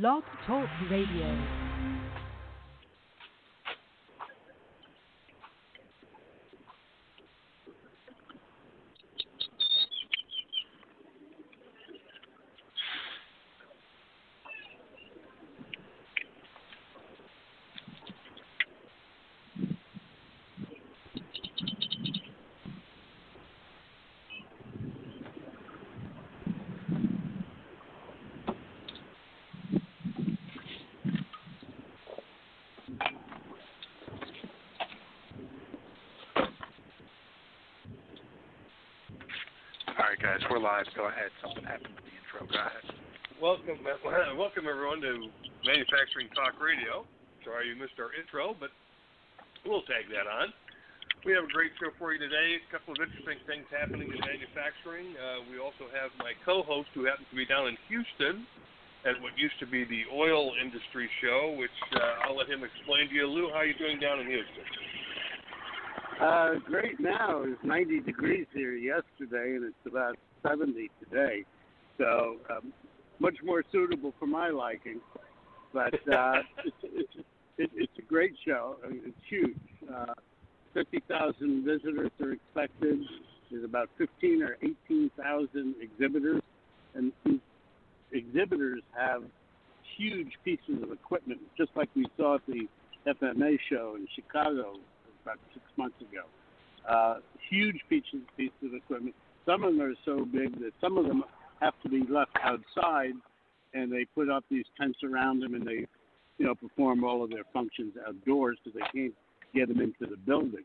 [0.00, 1.64] Blog Talk Radio.
[40.50, 41.12] All right, guys, we're live.
[41.12, 41.30] Go ahead.
[41.44, 42.40] Something happened with the intro.
[42.48, 42.86] Go ahead.
[43.36, 43.78] Welcome,
[44.40, 45.28] welcome everyone to
[45.60, 47.04] Manufacturing Talk Radio.
[47.44, 48.72] Sorry you missed our intro, but
[49.68, 50.48] we'll tag that on.
[51.28, 52.60] We have a great show for you today.
[52.64, 55.12] A couple of interesting things happening in manufacturing.
[55.16, 58.48] Uh, we also have my co-host who happens to be down in Houston
[59.04, 63.12] at what used to be the oil industry show, which uh, I'll let him explain
[63.12, 63.28] to you.
[63.28, 64.64] Lou, how are you doing down in Houston?
[66.20, 67.44] Uh, great now.
[67.44, 71.44] It was 90 degrees here yesterday, and it's about 70 today.
[71.98, 72.72] So um,
[73.18, 75.00] much more suitable for my liking.
[75.72, 77.12] But uh, it's, it's,
[77.58, 78.76] it, it's a great show.
[78.84, 79.56] I mean, it's huge.
[79.92, 80.14] Uh,
[80.74, 83.00] 50,000 visitors are expected.
[83.50, 86.42] There's about 15 or 18,000 exhibitors,
[86.94, 87.12] and
[88.12, 89.22] exhibitors have
[89.96, 92.66] huge pieces of equipment, just like we saw at the
[93.06, 94.76] FMA show in Chicago
[95.22, 96.24] about six months ago.
[96.88, 97.16] Uh,
[97.50, 99.14] huge pieces, pieces of equipment.
[99.46, 101.24] Some of them are so big that some of them
[101.60, 103.12] have to be left outside,
[103.74, 105.86] and they put up these tents around them, and they,
[106.38, 109.14] you know, perform all of their functions outdoors because they can't
[109.54, 110.64] get them into the building.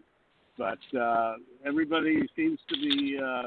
[0.57, 3.43] But uh, everybody seems to be uh,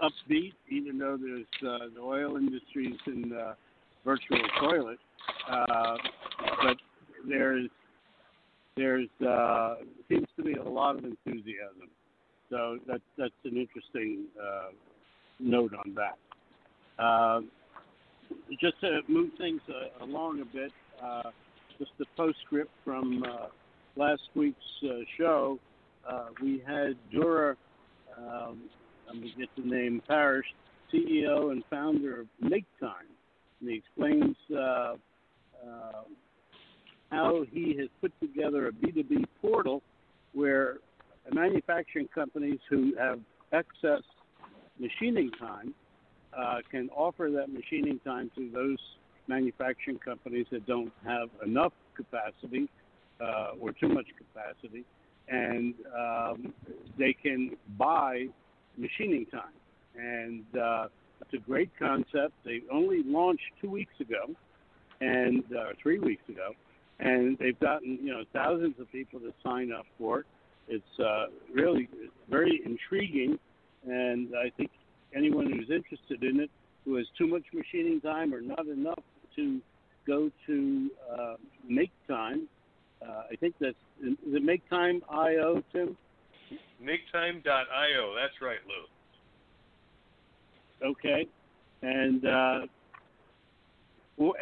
[0.00, 3.54] upbeat, even though there's uh, the oil industry's in uh,
[4.04, 4.98] virtual toilet.
[5.50, 5.96] Uh,
[6.62, 6.76] but
[7.28, 7.68] there's
[8.76, 9.76] there's uh,
[10.08, 11.90] seems to be a lot of enthusiasm.
[12.54, 14.68] So that's that's an interesting uh,
[15.40, 17.02] note on that.
[17.02, 17.40] Uh,
[18.60, 20.70] just to move things uh, along a bit,
[21.02, 21.30] uh,
[21.80, 23.46] just the postscript from uh,
[23.96, 25.58] last week's uh, show.
[26.40, 27.56] We had Drura,
[28.16, 28.62] um,
[29.08, 30.46] let me get the name, Parrish,
[30.92, 33.08] CEO and founder of Make Time,
[33.60, 34.36] and he explains
[37.10, 39.82] how he has put together a B2B portal
[40.34, 40.78] where
[41.32, 43.20] manufacturing companies who have
[43.52, 44.02] excess
[44.78, 45.74] machining time
[46.36, 48.78] uh, can offer that machining time to those
[49.28, 52.68] manufacturing companies that don't have enough capacity
[53.20, 54.84] uh, or too much capacity,
[55.28, 56.52] and um,
[56.98, 58.26] they can buy
[58.76, 59.42] machining time.
[59.96, 60.88] And uh,
[61.20, 62.32] it's a great concept.
[62.44, 64.34] They only launched two weeks ago,
[65.00, 66.50] and uh, three weeks ago,
[66.98, 70.26] and they've gotten you know thousands of people to sign up for it.
[70.68, 71.88] It's uh, really
[72.30, 73.38] very intriguing,
[73.86, 74.70] and I think
[75.14, 76.50] anyone who's interested in it,
[76.84, 79.02] who has too much machining time or not enough
[79.36, 79.60] to
[80.06, 81.34] go to uh,
[81.68, 82.48] Make Time.
[83.02, 85.96] Uh, I think that's is it Make Time IO, Tim?
[86.82, 88.14] MakeTime.io.
[88.14, 88.84] That's right, Lou.
[90.90, 91.26] Okay,
[91.82, 92.60] and uh,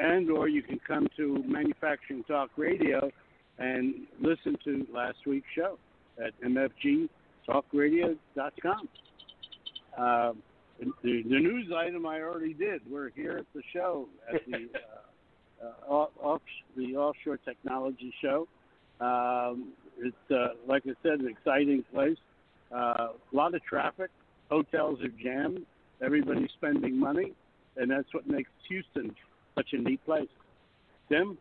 [0.00, 3.10] and or you can come to Manufacturing Talk Radio
[3.58, 5.78] and listen to last week's show
[6.18, 8.88] at mfgtalkradio.com.
[9.98, 10.32] Uh,
[10.80, 12.80] the, the news item I already did.
[12.90, 14.68] We're here at the show at the
[15.62, 16.42] uh, uh, off,
[16.76, 18.46] the offshore technology show.
[19.00, 22.18] Um, it's uh, like I said, an exciting place.
[22.74, 24.10] Uh, a lot of traffic.
[24.50, 25.64] Hotels are jammed.
[26.02, 27.32] Everybody's spending money,
[27.76, 29.14] and that's what makes Houston
[29.54, 30.28] such a neat place.
[31.08, 31.38] Tim?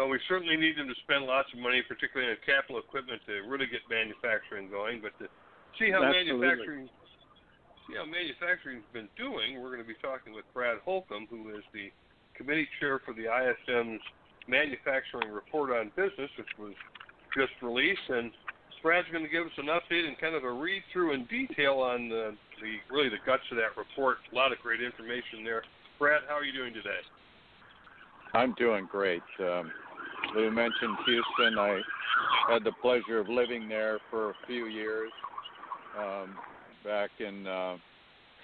[0.00, 3.44] Well, we certainly need them to spend lots of money, particularly on capital equipment, to
[3.44, 5.04] really get manufacturing going.
[5.04, 5.28] But to
[5.76, 6.40] see how Absolutely.
[6.40, 6.88] manufacturing,
[7.84, 11.60] see how manufacturing's been doing, we're going to be talking with Brad Holcomb, who is
[11.76, 11.92] the
[12.32, 14.00] committee chair for the ISM's
[14.48, 16.72] Manufacturing Report on Business, which was
[17.36, 18.08] just released.
[18.08, 18.32] And
[18.80, 21.84] Brad's going to give us an update and kind of a read through in detail
[21.84, 22.32] on the,
[22.64, 24.16] the really the guts of that report.
[24.32, 25.60] A lot of great information there.
[26.00, 27.04] Brad, how are you doing today?
[28.32, 29.28] I'm doing great.
[29.40, 29.70] Um,
[30.34, 31.58] Lou mentioned Houston.
[31.58, 31.80] I
[32.48, 35.10] had the pleasure of living there for a few years,
[35.98, 36.36] um,
[36.84, 37.76] back in uh,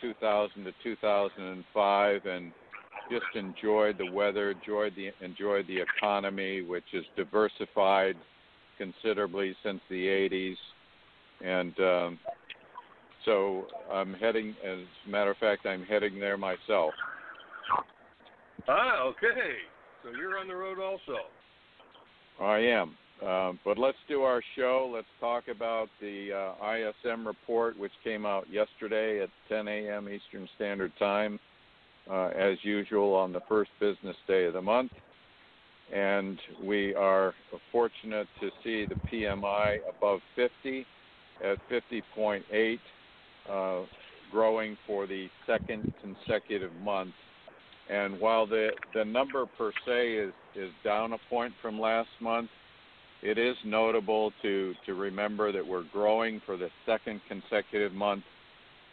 [0.00, 2.52] 2000 to 2005, and
[3.10, 8.16] just enjoyed the weather, enjoyed the enjoyed the economy, which is diversified
[8.78, 10.56] considerably since the 80s,
[11.44, 12.18] and um,
[13.24, 14.54] so I'm heading.
[14.64, 16.92] As a matter of fact, I'm heading there myself.
[18.68, 19.56] Ah, okay.
[20.02, 21.18] So you're on the road also.
[22.40, 22.96] I am.
[23.24, 24.90] Uh, but let's do our show.
[24.92, 30.08] Let's talk about the uh, ISM report, which came out yesterday at 10 a.m.
[30.08, 31.40] Eastern Standard Time,
[32.10, 34.92] uh, as usual on the first business day of the month.
[35.94, 37.32] And we are
[37.72, 40.84] fortunate to see the PMI above 50
[41.42, 42.78] at 50.8,
[43.48, 43.86] uh,
[44.30, 47.14] growing for the second consecutive month.
[47.88, 52.48] And while the, the number per se is, is down a point from last month,
[53.22, 58.24] it is notable to, to remember that we're growing for the second consecutive month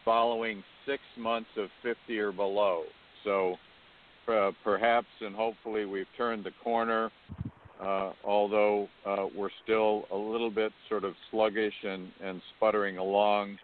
[0.06, 2.83] following six months of 50 or below.
[3.24, 3.56] So
[4.27, 7.12] uh, perhaps and hopefully we've turned the corner,
[7.81, 13.57] uh, although uh, we're still a little bit sort of sluggish and, and sputtering along.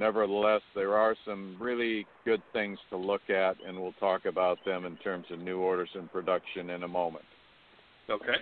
[0.00, 4.86] Nevertheless, there are some really good things to look at, and we'll talk about them
[4.86, 7.26] in terms of new orders and production in a moment.
[8.08, 8.32] Okay.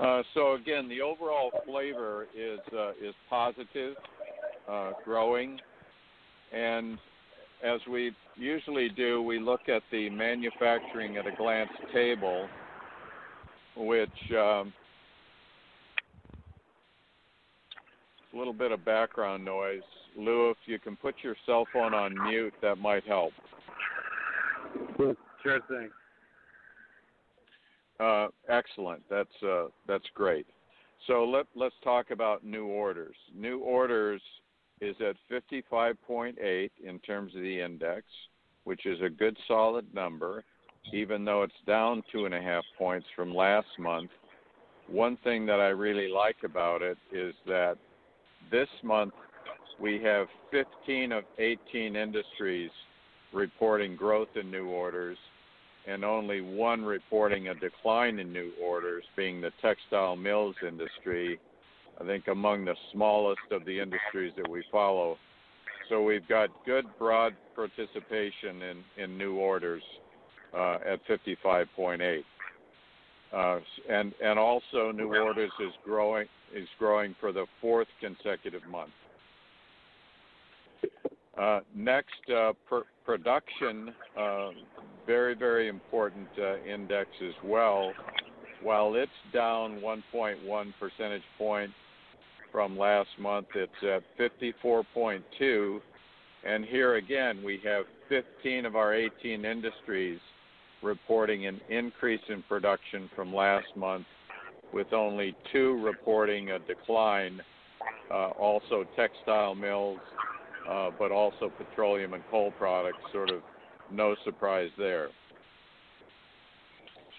[0.00, 3.96] Uh, so again, the overall flavor is uh, is positive,
[4.70, 5.58] uh, growing,
[6.52, 6.98] and
[7.64, 12.46] as we usually do, we look at the manufacturing at a glance table,
[13.76, 14.72] which um,
[18.32, 19.82] a little bit of background noise.
[20.16, 23.32] Lou, if you can put your cell phone on mute, that might help.
[25.42, 25.90] Sure thing.
[28.00, 29.02] Uh, excellent.
[29.10, 30.46] That's uh, that's great.
[31.06, 33.16] So let let's talk about new orders.
[33.34, 34.22] New orders
[34.80, 38.04] is at 55.8 in terms of the index,
[38.64, 40.44] which is a good solid number,
[40.92, 44.10] even though it's down two and a half points from last month.
[44.88, 47.76] One thing that I really like about it is that
[48.52, 49.14] this month
[49.80, 52.70] we have 15 of 18 industries
[53.32, 55.18] reporting growth in new orders
[55.88, 61.40] and only one reporting a decline in new orders, being the textile mills industry,
[62.00, 65.16] I think among the smallest of the industries that we follow.
[65.88, 69.82] So we've got good broad participation in, in new orders
[70.54, 72.22] uh, at 55.8.
[73.32, 73.58] Uh,
[73.88, 78.92] and and also new orders is growing is growing for the fourth consecutive month.
[81.38, 84.50] Uh, next, uh, pr- production, uh,
[85.06, 87.92] very, very important uh, index as well.
[88.62, 91.70] While it's down 1.1 percentage point
[92.52, 95.80] from last month, it's at 54.2.
[96.44, 100.20] And here again, we have 15 of our 18 industries
[100.82, 104.06] reporting an increase in production from last month,
[104.72, 107.40] with only two reporting a decline.
[108.10, 109.98] Uh, also, textile mills
[110.68, 112.98] uh, but also petroleum and coal products.
[113.12, 113.42] Sort of
[113.90, 115.08] no surprise there.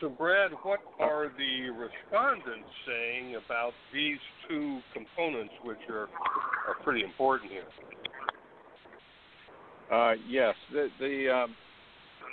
[0.01, 4.17] So, Brad, what are the respondents saying about these
[4.49, 6.09] two components, which are
[6.67, 7.63] are pretty important here?
[9.91, 11.55] Uh, yes, the the, um,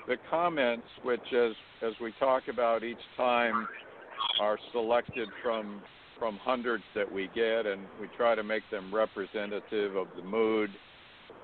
[0.06, 1.52] the comments, which as
[1.82, 3.67] as we talk about each time,
[4.41, 5.82] are selected from
[6.19, 10.70] from hundreds that we get, and we try to make them representative of the mood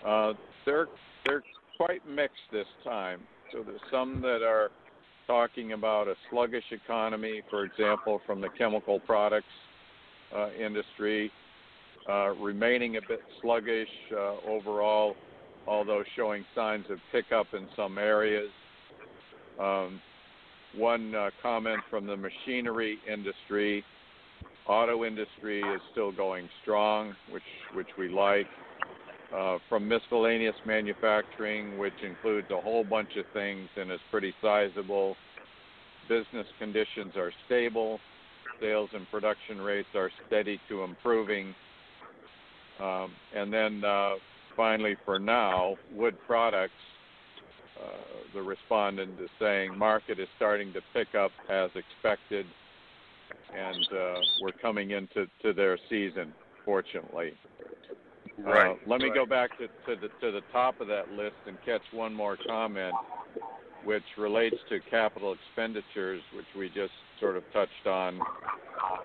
[0.04, 0.88] uh, they're
[1.24, 1.42] they're
[1.76, 3.20] quite mixed this time.
[3.52, 4.70] So there's some that are
[5.26, 9.46] talking about a sluggish economy, for example, from the chemical products
[10.34, 11.32] uh, industry,
[12.08, 15.16] uh, remaining a bit sluggish uh, overall,
[15.66, 18.50] although showing signs of pickup in some areas.
[19.58, 20.00] Um,
[20.76, 23.82] one uh, comment from the machinery industry,
[24.66, 27.42] auto industry is still going strong, which
[27.74, 28.46] which we like
[29.34, 35.16] uh, from miscellaneous manufacturing, which includes a whole bunch of things and is pretty sizable.
[36.08, 37.98] Business conditions are stable.
[38.60, 41.54] Sales and production rates are steady to improving.
[42.80, 44.14] Um, and then uh,
[44.56, 46.72] finally, for now, wood products,
[47.80, 47.88] uh,
[48.34, 52.46] the respondent is saying market is starting to pick up as expected,
[53.54, 56.32] and uh, we're coming into to their season,
[56.64, 57.34] fortunately.
[58.38, 58.70] Right.
[58.70, 59.14] Uh, let me right.
[59.14, 62.36] go back to, to the to the top of that list and catch one more
[62.46, 62.94] comment,
[63.84, 68.20] which relates to capital expenditures, which we just sort of touched on.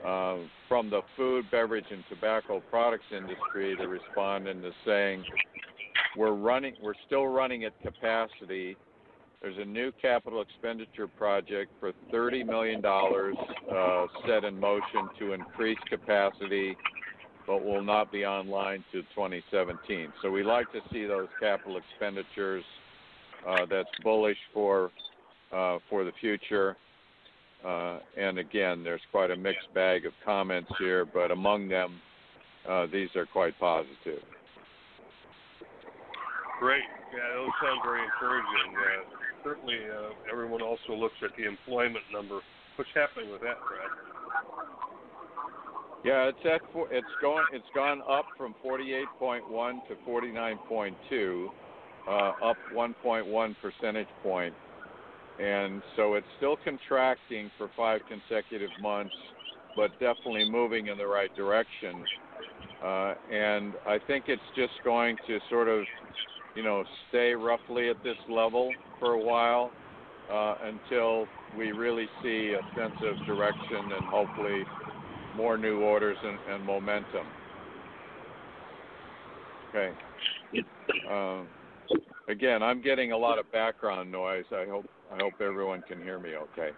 [0.06, 0.38] Uh,
[0.68, 5.24] from the food, beverage, and tobacco products industry, the respondent is saying
[6.18, 8.76] we're running, we're still running at capacity.
[9.42, 15.80] There's a new capital expenditure project for $30 million uh, set in motion to increase
[15.90, 16.76] capacity
[17.48, 20.14] but will not be online to 2017.
[20.22, 22.64] So we like to see those capital expenditures
[23.48, 24.92] uh, that's bullish for
[25.52, 26.78] uh, for the future.
[27.66, 32.00] Uh, and again, there's quite a mixed bag of comments here, but among them,
[32.68, 34.22] uh, these are quite positive.
[36.60, 36.84] Great.
[37.14, 38.76] Yeah, those sound very encouraging.
[38.78, 42.40] Uh, certainly, uh, everyone also looks at the employment number.
[42.76, 43.90] What's happening with that, Brad?
[46.04, 51.48] Yeah, it's at it's going it's gone up from 48.1 to 49.2,
[52.08, 52.12] uh,
[52.44, 54.56] up 1.1 percentage point,
[55.42, 59.16] and so it's still contracting for five consecutive months,
[59.76, 62.04] but definitely moving in the right direction.
[62.84, 65.84] Uh, and I think it's just going to sort of,
[66.56, 69.72] you know, stay roughly at this level for a while
[70.32, 71.26] uh, until
[71.58, 74.64] we really see a sense of direction and hopefully
[75.36, 77.26] more new orders and, and momentum.
[79.70, 79.92] Okay.
[81.10, 81.48] Um,
[82.28, 84.46] again, I'm getting a lot of background noise.
[84.52, 86.72] I hope I hope everyone can hear me okay.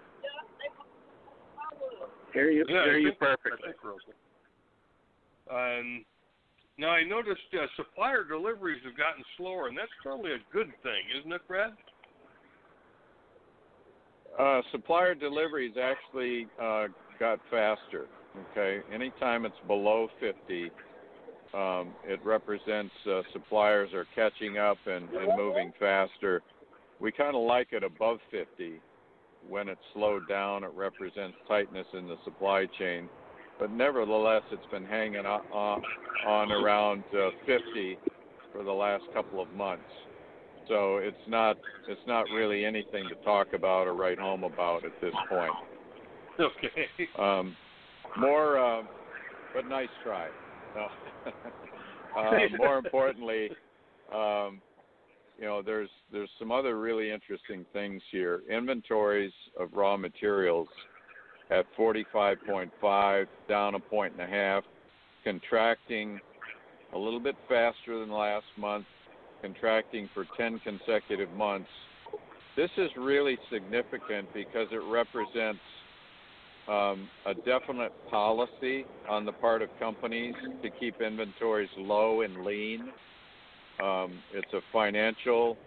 [2.33, 3.59] Hear you, Yeah, hear you perfectly.
[3.63, 4.13] think we're okay.
[5.79, 6.05] Um,
[6.77, 11.01] now I noticed uh, supplier deliveries have gotten slower, and that's probably a good thing,
[11.19, 11.73] isn't it, Brad?
[14.39, 16.87] Uh, supplier deliveries actually uh,
[17.19, 18.07] got faster.
[18.51, 20.71] Okay, anytime it's below 50,
[21.53, 26.41] um, it represents uh, suppliers are catching up and, and moving faster.
[27.03, 28.79] We kind of like it above 50.
[29.49, 33.09] When it's slowed down, it represents tightness in the supply chain.
[33.59, 35.83] But nevertheless, it's been hanging on,
[36.25, 37.97] on, around uh, 50
[38.53, 39.83] for the last couple of months.
[40.69, 41.57] So it's not
[41.89, 45.51] it's not really anything to talk about or write home about at this point.
[46.39, 46.87] Okay.
[47.19, 47.55] Um,
[48.17, 48.81] more, uh,
[49.53, 50.29] but nice try.
[50.73, 50.87] No.
[52.17, 53.49] uh, more importantly,
[54.11, 54.61] um,
[55.37, 58.41] you know, there's there's some other really interesting things here.
[58.49, 60.67] Inventories of raw materials
[61.49, 64.63] at 45.5, down a point and a half,
[65.23, 66.19] contracting
[66.93, 68.85] a little bit faster than last month,
[69.41, 71.69] contracting for 10 consecutive months.
[72.55, 75.59] This is really significant because it represents
[76.67, 82.89] um, a definite policy on the part of companies to keep inventories low and lean.
[83.81, 85.57] Um, it's a financial,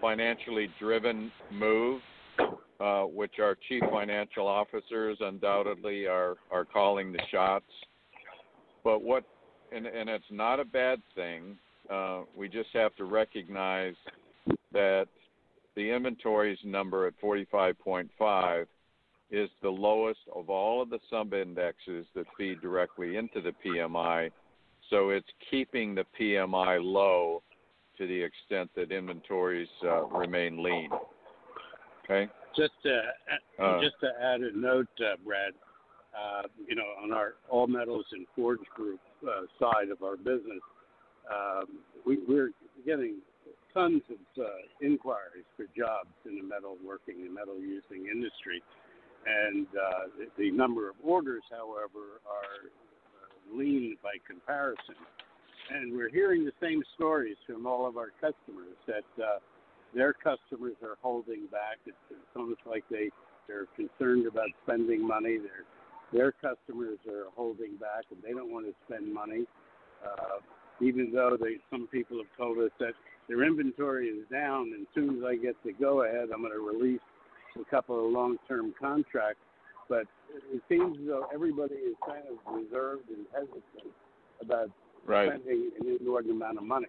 [0.00, 2.00] financially driven move,
[2.80, 7.64] uh, which our chief financial officers undoubtedly are are calling the shots.
[8.82, 9.24] But what,
[9.72, 11.56] and, and it's not a bad thing.
[11.90, 13.94] Uh, we just have to recognize
[14.72, 15.06] that
[15.76, 18.66] the inventories number at 45.5
[19.30, 24.30] is the lowest of all of the sub indexes that feed directly into the PMI.
[24.90, 27.42] So it's keeping the PMI low
[27.98, 30.90] to the extent that inventories uh, remain lean.
[32.04, 32.30] Okay.
[32.56, 33.02] Just to
[33.58, 35.54] Uh, just to add a note, uh, Brad.
[36.14, 40.62] Uh, you know, on our all metals and forge group uh, side of our business,
[41.28, 41.66] um,
[42.06, 42.50] we, we're
[42.86, 43.16] getting
[43.72, 44.48] tons of uh,
[44.80, 48.62] inquiries for jobs in the metal working and metal using industry,
[49.26, 52.70] and uh, the, the number of orders, however, are
[53.52, 54.96] lean by comparison.
[55.74, 59.38] And we're hearing the same stories from all of our customers that uh,
[59.94, 61.78] their customers are holding back.
[61.86, 63.10] It's, it's almost like they
[63.46, 65.38] they're concerned about spending money.
[65.38, 65.64] Their
[66.12, 69.44] their customers are holding back and they don't want to spend money.
[70.04, 70.40] Uh,
[70.80, 72.92] even though they some people have told us that
[73.28, 76.52] their inventory is down, and as soon as I get the go ahead, I'm going
[76.52, 77.00] to release
[77.60, 79.40] a couple of long term contracts.
[79.88, 80.06] But
[80.52, 83.92] it seems as though everybody is kind of reserved and hesitant
[84.40, 84.70] about
[85.06, 85.28] right.
[85.28, 86.86] spending an inordinate amount of money.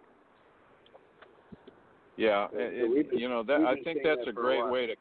[2.17, 2.47] Yeah.
[2.51, 4.87] So it- been- you know, that I think that's that a for a great way
[4.87, 4.95] to.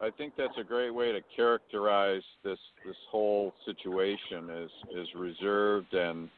[0.00, 5.92] I think that's a great way to characterize this this whole situation as is reserved
[5.94, 6.30] and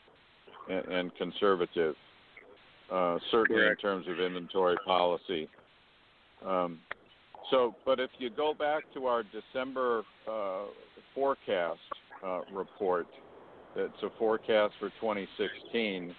[0.69, 1.95] and, and conservative,
[2.91, 3.83] uh, certainly Correct.
[3.83, 5.49] in terms of inventory policy.
[6.45, 6.81] Um,
[7.51, 10.65] so, but if you go back to our December uh,
[11.15, 11.79] forecast
[12.25, 13.07] uh, report,
[13.77, 16.15] that's a forecast for 2016.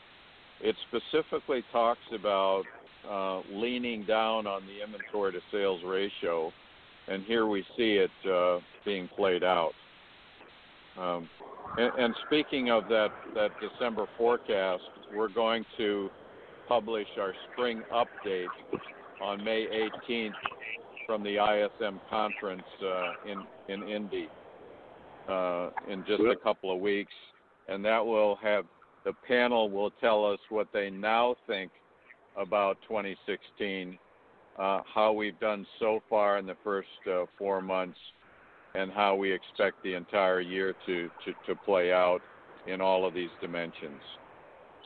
[0.61, 2.63] It specifically talks about
[3.09, 6.51] uh, leaning down on the inventory to sales ratio,
[7.07, 9.71] and here we see it uh, being played out.
[10.99, 11.27] Um,
[11.77, 14.83] and, and speaking of that, that December forecast,
[15.15, 16.09] we're going to
[16.67, 18.47] publish our spring update
[19.21, 20.31] on May 18th
[21.11, 24.29] from the ISM conference uh, in in Indy
[25.27, 27.11] uh, in just a couple of weeks,
[27.67, 28.63] and that will have
[29.03, 31.69] the panel will tell us what they now think
[32.37, 33.99] about 2016,
[34.57, 37.97] uh, how we've done so far in the first uh, four months
[38.73, 42.21] and how we expect the entire year to, to, to play out
[42.67, 43.99] in all of these dimensions.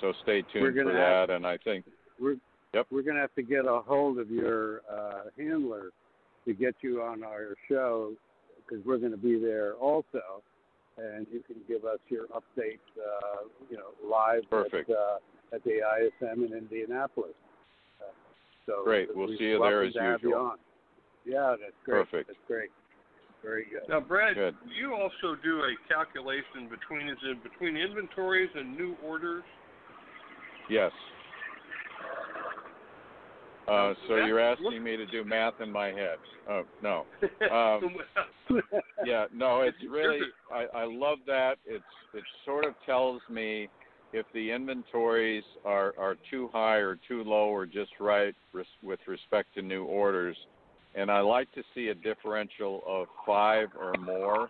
[0.01, 1.36] So stay tuned for gonna have- that.
[1.36, 1.86] And I think,
[2.20, 2.38] We're
[2.74, 2.88] Yep.
[2.91, 5.91] we're gonna have to get a hold of your uh, handler
[6.46, 8.14] to get you on our show
[8.58, 10.42] because we're going to be there also,
[10.98, 14.90] and you can give us your update, uh, you know, live Perfect.
[14.90, 15.18] at uh,
[15.54, 17.36] at the ISM in Indianapolis.
[18.02, 18.12] Uh,
[18.66, 19.10] so Great.
[19.16, 20.56] We'll see you there as to you usual.
[21.25, 22.06] Yeah, that's great.
[22.06, 22.28] Perfect.
[22.28, 22.70] That's great.
[23.44, 23.88] Very good.
[23.88, 24.56] Now, Brad, Good.
[24.75, 29.44] you also do a calculation between is it between inventories and new orders?
[30.70, 30.92] yes.
[33.67, 36.17] Uh, so you're asking me to do math in my head.
[36.50, 37.05] Oh, no.
[37.51, 37.95] Um,
[39.05, 40.19] yeah, no, it's really
[40.51, 41.55] I, I love that.
[41.65, 43.67] It's it sort of tells me
[44.13, 49.00] if the inventories are are too high or too low or just right res, with
[49.07, 50.38] respect to new orders.
[50.95, 54.50] And I like to see a differential of five or more.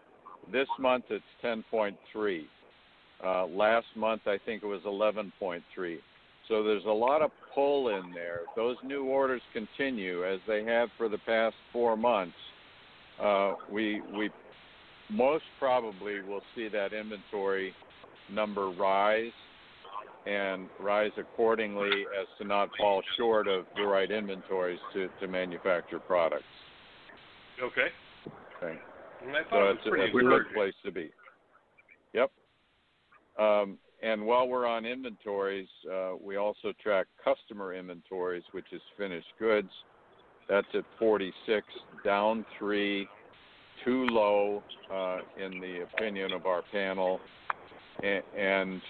[0.52, 2.46] This month it's 10.3.
[3.24, 5.98] Uh, last month I think it was 11.3.
[6.48, 8.42] So there's a lot of pull in there.
[8.56, 12.36] Those new orders continue as they have for the past four months.
[13.22, 14.30] Uh, we we
[15.10, 17.74] most probably will see that inventory
[18.32, 19.32] number rise
[20.26, 26.00] and rise accordingly as to not fall short of the right inventories to, to manufacture
[26.00, 26.44] products.
[27.64, 27.88] okay.
[28.58, 28.80] Okay.
[29.22, 31.12] I So it's, it was pretty it's a good place to be.
[32.14, 32.32] Yep.
[33.38, 39.28] Um, and while we're on inventories, uh, we also track customer inventories, which is finished
[39.40, 39.70] goods.
[40.48, 41.66] That's at 46,
[42.04, 43.08] down three,
[43.84, 44.62] too low
[44.94, 47.20] uh, in the opinion of our panel,
[48.04, 48.82] and, and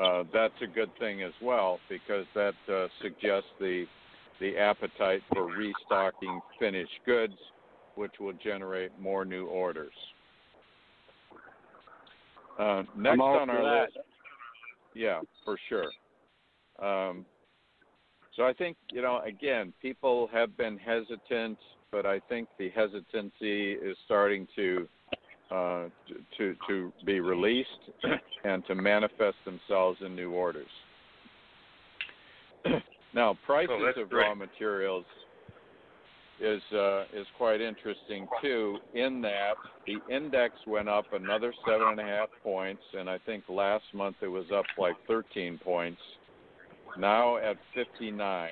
[0.00, 3.86] uh, that's a good thing as well because that uh, suggests the
[4.40, 7.34] the appetite for restocking finished goods,
[7.96, 9.92] which will generate more new orders.
[12.58, 13.82] Uh, next on our that.
[13.82, 13.98] list,
[14.94, 15.90] yeah, for sure.
[16.80, 17.24] Um,
[18.36, 21.58] so I think you know, again, people have been hesitant,
[21.92, 24.88] but I think the hesitancy is starting to
[25.50, 25.88] uh,
[26.38, 27.68] to to be released
[28.44, 30.70] and to manifest themselves in new orders.
[33.14, 34.26] now, prices Oh, of great.
[34.26, 35.04] raw materials
[36.40, 38.78] is uh, is quite interesting too.
[38.94, 39.54] In that
[39.86, 44.16] the index went up another seven and a half points, and I think last month
[44.22, 46.00] it was up like 13 points.
[46.98, 48.48] Now at 59,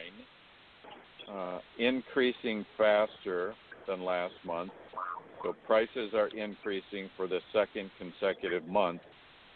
[1.32, 3.54] uh, increasing faster
[3.86, 4.70] than last month.
[5.42, 9.00] So prices are increasing for the second consecutive month,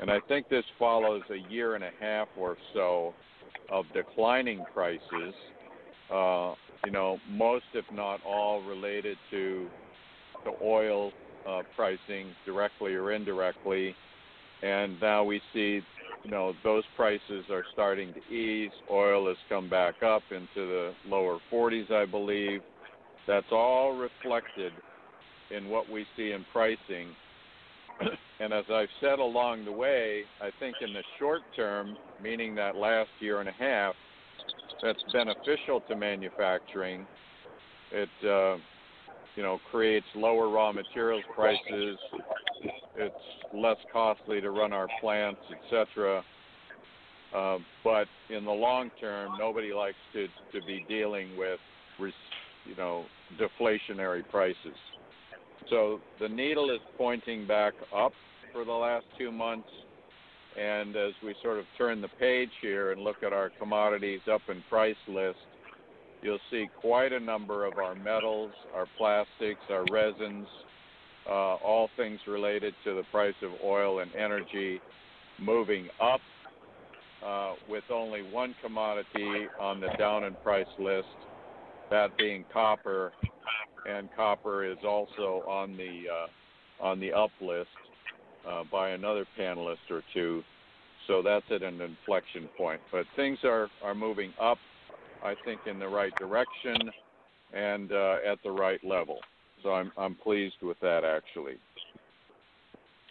[0.00, 3.14] and I think this follows a year and a half or so
[3.70, 5.34] of declining prices.
[6.12, 9.68] Uh, you know, most, if not all, related to
[10.44, 11.12] the oil
[11.46, 13.94] uh, pricing directly or indirectly.
[14.62, 15.80] And now we see,
[16.24, 18.70] you know, those prices are starting to ease.
[18.90, 22.60] Oil has come back up into the lower 40s, I believe.
[23.26, 24.72] That's all reflected
[25.50, 27.14] in what we see in pricing.
[28.40, 32.76] and as I've said along the way, I think in the short term, meaning that
[32.76, 33.94] last year and a half,
[34.82, 37.06] that's beneficial to manufacturing.
[37.92, 38.56] It uh,
[39.36, 41.98] you know creates lower raw materials prices.
[42.96, 43.14] It's
[43.54, 46.22] less costly to run our plants, etc.
[47.34, 51.60] Uh, but in the long term, nobody likes to to be dealing with
[51.98, 53.04] you know
[53.38, 54.76] deflationary prices.
[55.70, 58.12] So the needle is pointing back up
[58.52, 59.68] for the last two months.
[60.58, 64.42] And as we sort of turn the page here and look at our commodities up
[64.48, 65.38] in price list,
[66.22, 70.46] you'll see quite a number of our metals, our plastics, our resins,
[71.28, 74.80] uh, all things related to the price of oil and energy
[75.40, 76.20] moving up,
[77.24, 81.06] uh, with only one commodity on the down in price list,
[81.90, 83.12] that being copper,
[83.88, 87.68] and copper is also on the uh, on the up list
[88.48, 90.42] uh, by another panelist or two.
[91.06, 92.80] So that's at an inflection point.
[92.90, 94.58] But things are, are moving up,
[95.24, 96.76] I think, in the right direction
[97.52, 99.18] and uh, at the right level.
[99.62, 101.54] So I'm, I'm pleased with that, actually.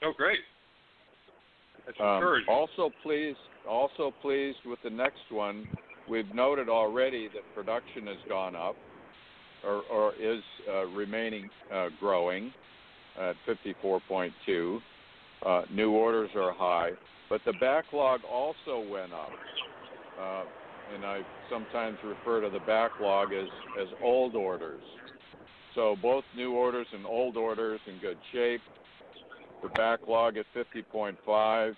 [0.04, 0.40] Oh, great.
[1.86, 2.50] That's Um, encouraging.
[2.50, 5.68] also pleased, also pleased with the next one.
[6.10, 8.76] We've noted already that production has gone up,
[9.66, 12.52] or, or is uh, remaining uh, growing
[13.20, 14.82] at 54.2.
[15.46, 16.92] Uh, new orders are high,
[17.30, 19.32] but the backlog also went up,
[20.20, 20.44] uh,
[20.94, 23.48] and I sometimes refer to the backlog as
[23.82, 24.84] as old orders.
[25.74, 28.62] So both new orders and old orders in good shape.
[29.64, 31.76] The backlog at 50.5,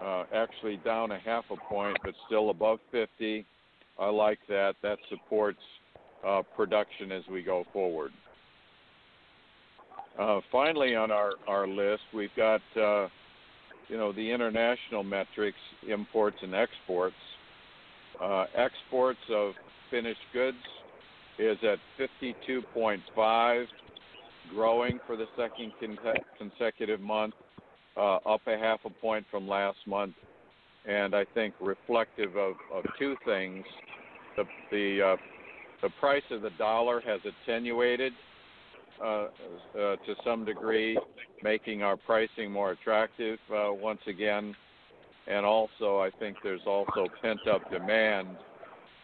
[0.00, 3.44] uh, actually down a half a point, but still above 50.
[3.98, 4.74] I like that.
[4.82, 5.58] That supports
[6.26, 8.12] uh, production as we go forward.
[10.18, 13.06] Uh, finally, on our, our list, we've got uh,
[13.88, 17.14] you know the international metrics, imports and exports.
[18.20, 19.52] Uh, exports of
[19.90, 20.56] finished goods
[21.38, 23.66] is at 52.5,
[24.52, 25.72] growing for the second
[26.36, 27.34] consecutive month,
[27.96, 30.14] uh, up a half a point from last month,
[30.84, 33.64] and I think reflective of, of two things.
[34.36, 35.16] The the uh,
[35.80, 38.12] the price of the dollar has attenuated
[39.00, 40.98] to some degree,
[41.42, 44.54] making our pricing more attractive uh, once again.
[45.26, 48.28] And also, I think there's also pent up demand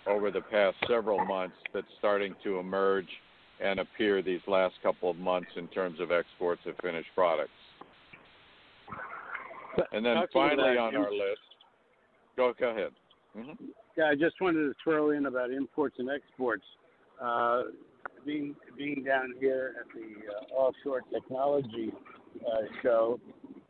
[0.07, 3.09] over the past several months that's starting to emerge
[3.62, 7.50] and appear these last couple of months in terms of exports of finished products.
[9.92, 11.40] And then finally on our list,
[12.37, 12.90] go, go ahead.
[13.37, 13.64] Mm-hmm.
[13.96, 16.64] Yeah, I just wanted to throw in about imports and exports.
[17.20, 17.62] Uh,
[18.25, 21.93] being being down here at the uh, Offshore Technology
[22.47, 23.21] uh, Show,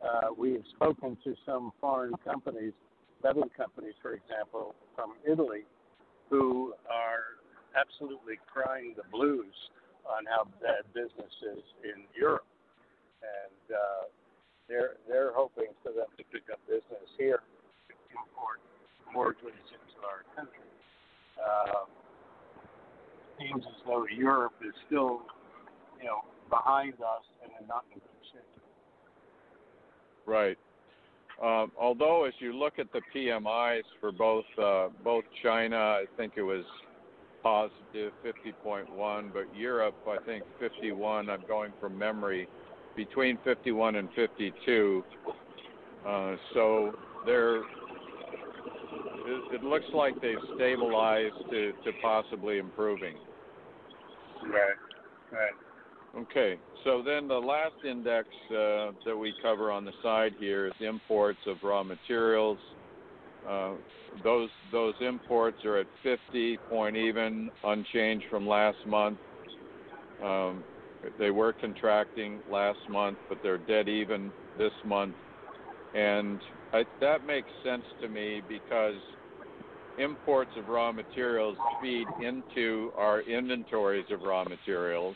[0.01, 2.73] uh, we have spoken to some foreign companies,
[3.23, 5.63] metal companies, for example, from Italy,
[6.29, 7.37] who are
[7.79, 9.53] absolutely crying the blues
[10.07, 12.45] on how bad business is in Europe,
[13.21, 14.03] and uh,
[14.69, 17.41] they're they're hoping for them to pick up business here,
[18.11, 18.59] import
[19.13, 20.69] more goods into our country.
[21.35, 21.85] Uh,
[23.39, 25.21] seems as though Europe is still,
[25.99, 28.63] you know, behind us and not in good shape.
[30.25, 30.57] Right.
[31.41, 36.33] Um, although, as you look at the PMIs for both uh, both China, I think
[36.37, 36.63] it was
[37.43, 41.29] positive 50.1, but Europe, I think 51.
[41.29, 42.47] I'm going from memory,
[42.95, 45.03] between 51 and 52.
[46.07, 46.93] Uh, so
[47.25, 47.57] they're
[49.27, 53.15] it, it looks like they've stabilized to, to possibly improving.
[54.43, 54.75] Right.
[55.31, 56.21] Right.
[56.21, 56.59] Okay.
[56.83, 61.39] So then the last index uh, that we cover on the side here is imports
[61.47, 62.59] of raw materials.
[63.47, 63.73] Uh,
[64.23, 69.17] those those imports are at 50 point even, unchanged from last month.
[70.23, 70.63] Um,
[71.19, 75.15] they were contracting last month, but they're dead even this month,
[75.93, 76.39] and
[76.73, 78.95] I, that makes sense to me because
[79.97, 85.15] imports of raw materials feed into our inventories of raw materials.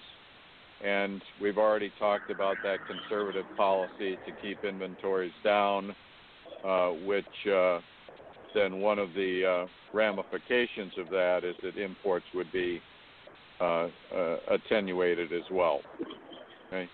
[0.83, 5.93] And we've already talked about that conservative policy to keep inventories down,
[6.63, 7.79] uh, which uh,
[8.53, 12.81] then one of the uh, ramifications of that is that imports would be
[13.59, 15.81] uh, uh, attenuated as well.
[16.67, 16.87] Okay.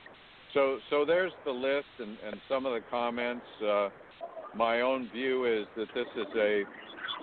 [0.54, 3.46] So, so there's the list and, and some of the comments.
[3.64, 3.90] Uh,
[4.56, 6.64] my own view is that this is a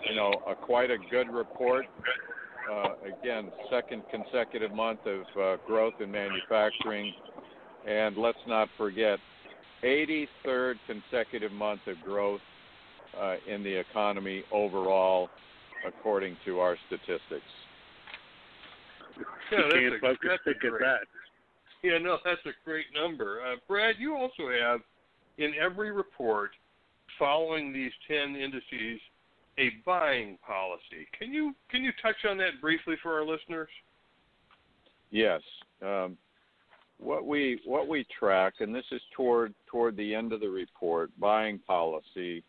[0.08, 1.86] you know, a, quite a good report.
[2.70, 7.12] Uh, again, second consecutive month of uh, growth in manufacturing.
[7.86, 9.18] And let's not forget,
[9.82, 12.40] 83rd consecutive month of growth
[13.20, 15.28] uh, in the economy overall,
[15.86, 17.42] according to our statistics.
[19.50, 21.00] Yeah, that's, a, that's a great, that.
[21.82, 23.40] Yeah, no, that's a great number.
[23.42, 24.80] Uh, Brad, you also have
[25.38, 26.52] in every report
[27.18, 29.00] following these 10 indices
[29.58, 31.06] a buying policy.
[31.18, 33.68] Can you can you touch on that briefly for our listeners?
[35.10, 35.42] Yes.
[35.82, 36.16] Um,
[36.98, 41.10] what we what we track, and this is toward toward the end of the report,
[41.18, 42.42] buying policy.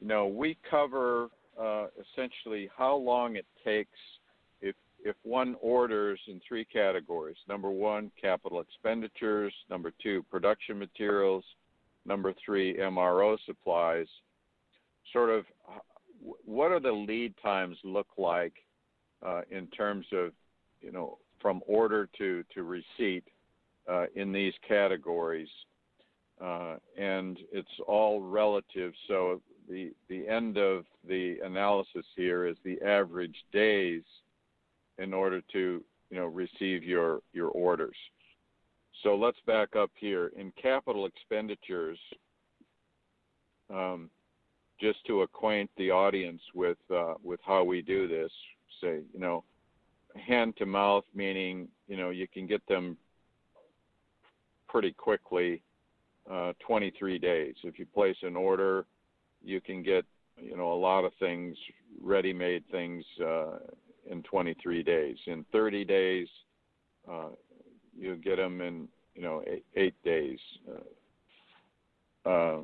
[0.00, 1.28] You know, we cover
[1.60, 3.98] uh, essentially how long it takes
[4.60, 7.36] if if one orders in three categories.
[7.48, 9.54] Number one, capital expenditures.
[9.70, 11.44] Number two, production materials.
[12.06, 14.06] Number three, MRO supplies.
[15.12, 15.44] Sort of
[16.44, 18.54] what are the lead times look like
[19.24, 20.32] uh, in terms of
[20.80, 23.24] you know from order to to receipt
[23.90, 25.48] uh, in these categories,
[26.40, 28.92] uh, and it's all relative.
[29.08, 34.02] So the the end of the analysis here is the average days
[34.98, 37.96] in order to you know receive your your orders.
[39.02, 41.98] So let's back up here in capital expenditures.
[43.68, 44.08] Um,
[44.80, 48.30] just to acquaint the audience with uh, with how we do this.
[48.80, 49.44] Say, you know,
[50.14, 52.96] hand to mouth, meaning you know you can get them
[54.68, 55.62] pretty quickly,
[56.28, 57.54] uh, 23 days.
[57.62, 58.86] If you place an order,
[59.44, 60.04] you can get
[60.36, 61.56] you know a lot of things,
[62.02, 63.58] ready-made things, uh,
[64.10, 65.16] in 23 days.
[65.26, 66.28] In 30 days,
[67.10, 67.28] uh,
[67.96, 70.38] you get them in you know eight, eight days.
[70.68, 72.58] Uh, uh,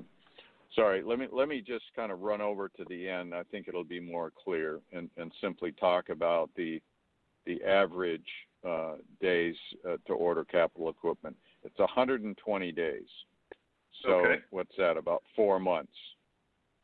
[0.75, 3.35] sorry, let me let me just kind of run over to the end.
[3.35, 6.81] I think it'll be more clear and, and simply talk about the
[7.47, 8.27] the average
[8.67, 9.57] uh, days
[9.89, 11.37] uh, to order capital equipment.
[11.63, 13.09] It's 120 days.
[14.03, 14.41] So Okay.
[14.51, 14.97] what's that?
[14.97, 15.93] About four months,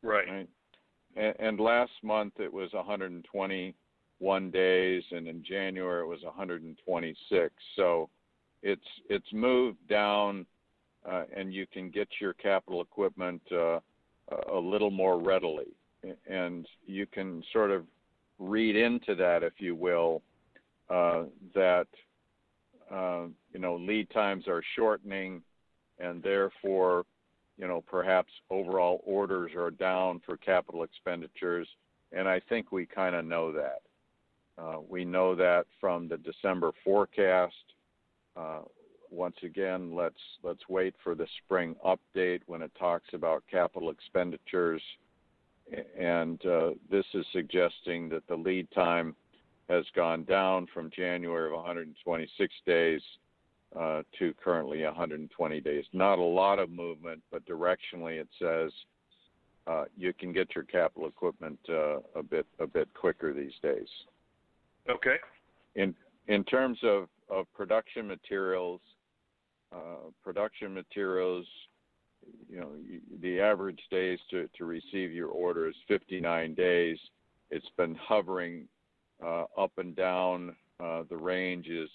[0.01, 0.27] Right.
[0.27, 0.49] right?
[1.15, 7.53] And, and last month it was 121 days, and in January it was 126.
[7.75, 8.09] So
[8.63, 10.45] it's it's moved down,
[11.09, 13.79] uh, and you can get your capital equipment uh,
[14.51, 15.67] a- little more readily,
[16.29, 17.85] and you can sort of
[18.39, 20.21] read into that, if you will,
[20.89, 21.23] uh,
[21.55, 21.87] that
[22.91, 25.41] uh, you know lead times are shortening,
[25.99, 27.05] and therefore,
[27.57, 31.67] you know perhaps overall orders are down for capital expenditures,
[32.11, 33.81] and I think we kind of know that.
[34.57, 37.53] Uh, we know that from the December forecast.
[39.11, 44.81] Once again, let's let's wait for the spring update when it talks about capital expenditures,
[45.97, 49.15] and uh, this is suggesting that the lead time
[49.69, 53.01] has gone down from January of 126 days
[53.77, 55.83] uh, to currently 120 days.
[55.93, 58.71] Not a lot of movement, but directionally it says
[59.67, 63.87] uh, you can get your capital equipment uh, a bit a bit quicker these days.
[64.89, 65.17] Okay.
[65.75, 65.93] In
[66.27, 68.81] in terms of, of production materials,
[69.73, 71.45] uh, production materials,
[72.49, 72.69] you know,
[73.21, 76.97] the average days to, to receive your order is 59 days.
[77.51, 78.67] It's been hovering
[79.23, 80.55] uh, up and down.
[80.79, 81.89] Uh, the range is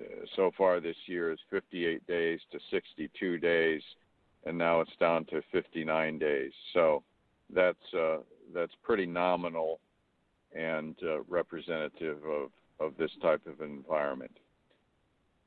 [0.00, 0.04] uh,
[0.36, 3.82] so far this year is 58 days to 62 days,
[4.46, 6.52] and now it's down to 59 days.
[6.72, 7.02] So
[7.54, 8.18] that's uh,
[8.54, 9.80] that's pretty nominal
[10.56, 10.96] and
[11.28, 12.50] representative of,
[12.80, 14.36] of this type of environment.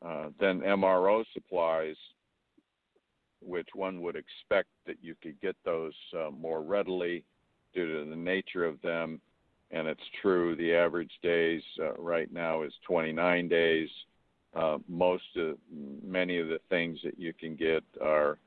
[0.06, 1.96] Uh, then MRO supplies,
[3.42, 7.24] which one would expect that you could get those uh, more readily
[7.74, 9.22] due to the nature of them.
[9.72, 13.90] And it's true, the average days uh, right now is 29 days.
[14.54, 15.58] Uh, most of
[16.06, 18.38] many of the things that you can get are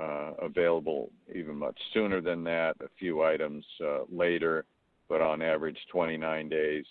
[0.00, 2.76] uh, available even much sooner than that.
[2.80, 3.64] A few items
[4.10, 4.64] later,
[5.08, 6.86] but on average 29 days.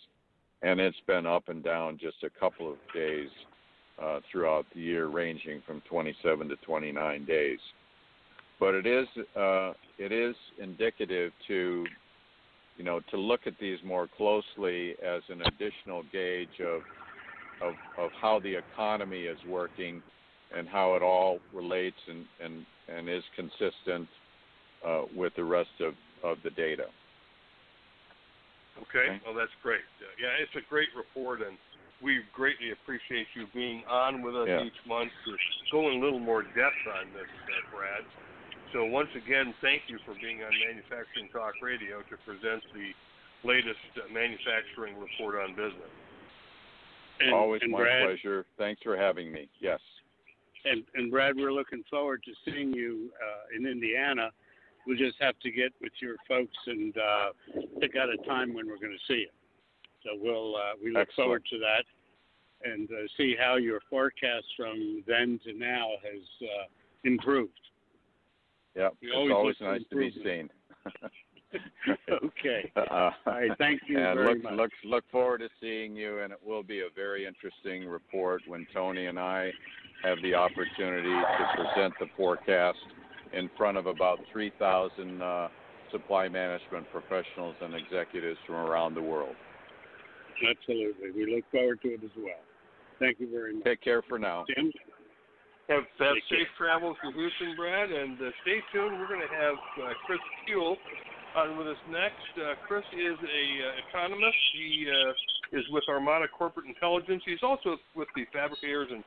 [0.62, 3.30] And it's been up and down just a couple of days
[4.04, 7.60] uh, throughout the year, ranging from 27 to 29 days.
[8.60, 11.86] But it is uh, it is indicative to
[12.78, 16.82] you know to look at these more closely as an additional gauge of
[17.62, 20.02] of, of how the economy is working
[20.56, 24.08] and how it all relates and, and, and is consistent
[24.86, 26.86] uh, with the rest of, of the data.
[28.82, 29.14] Okay.
[29.14, 29.22] Okay.
[29.26, 29.82] Well, that's great.
[30.20, 31.58] Yeah, it's a great report, and
[32.02, 34.64] we greatly appreciate you being on with us Yeah.
[34.64, 35.38] each month to
[35.72, 38.04] go in a little more depth on this, uh, Brad.
[38.74, 42.94] So once again, thank you for being on Manufacturing Talk Radio to present the
[43.44, 45.92] latest uh, manufacturing report on business.
[47.20, 48.46] And, Always and my Brad, pleasure.
[48.58, 49.50] Thanks for having me.
[49.60, 49.80] Yes.
[50.66, 54.32] And, and Brad, we're looking forward to seeing you uh, in Indiana.
[54.88, 58.68] We'll just have to get with your folks and uh, pick out a time when
[58.68, 59.30] we're going to see you.
[60.04, 61.28] So we'll uh, we look Excellent.
[61.28, 61.86] forward to that
[62.64, 66.68] and uh, see how your forecast from then to now has uh,
[67.04, 67.52] improved.
[68.76, 68.90] Yeah.
[69.02, 70.50] It's always always nice to be seen.
[72.24, 72.72] okay.
[72.76, 73.52] Uh, All right.
[73.58, 74.54] Thank you and very look, much.
[74.54, 78.66] look, look forward to seeing you, and it will be a very interesting report when
[78.74, 79.52] Tony and I
[80.04, 82.78] have the opportunity to present the forecast
[83.34, 85.48] in front of about 3,000 uh,
[85.92, 89.36] supply management professionals and executives from around the world.
[90.40, 91.12] Absolutely.
[91.12, 92.42] We look forward to it as well.
[93.00, 93.66] Thank you very much.
[93.66, 94.46] Take care for now.
[94.56, 94.72] Tim?
[95.70, 99.00] Have, have Take safe travels to Houston, Brad, and uh, stay tuned.
[99.00, 100.76] We're going to have uh, Chris Kuehl
[101.36, 102.30] on with us next.
[102.36, 104.38] Uh, Chris is a uh, economist.
[104.54, 107.24] He uh, is with Armada Corporate Intelligence.
[107.26, 109.04] He's also with the Fabricators and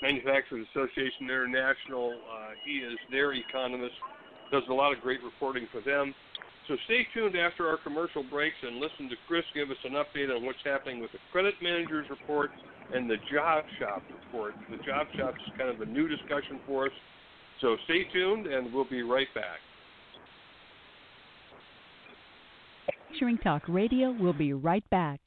[0.00, 2.16] Manufacturers Association International.
[2.24, 3.94] Uh, he is their economist.
[4.50, 6.14] Does a lot of great reporting for them.
[6.68, 10.34] So stay tuned after our commercial breaks and listen to Chris give us an update
[10.34, 12.50] on what's happening with the credit managers report
[12.94, 14.52] and the job shop report.
[14.70, 16.92] The job shop is kind of a new discussion for us.
[17.62, 19.58] So stay tuned and we'll be right back.
[23.08, 25.20] Manufacturing Talk Radio will be right back.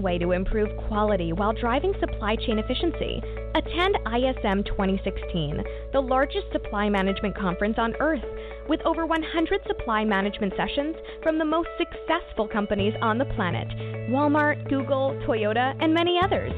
[0.00, 3.20] way to improve quality while driving supply chain efficiency.
[3.52, 8.24] Attend ISM 2016, the largest supply management conference on earth,
[8.68, 13.66] with over 100 supply management sessions from the most successful companies on the planet
[14.08, 16.52] Walmart, Google, Toyota, and many others.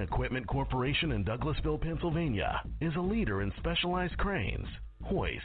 [0.00, 4.66] Equipment Corporation in Douglassville, Pennsylvania is a leader in specialized cranes,
[5.02, 5.42] hoists,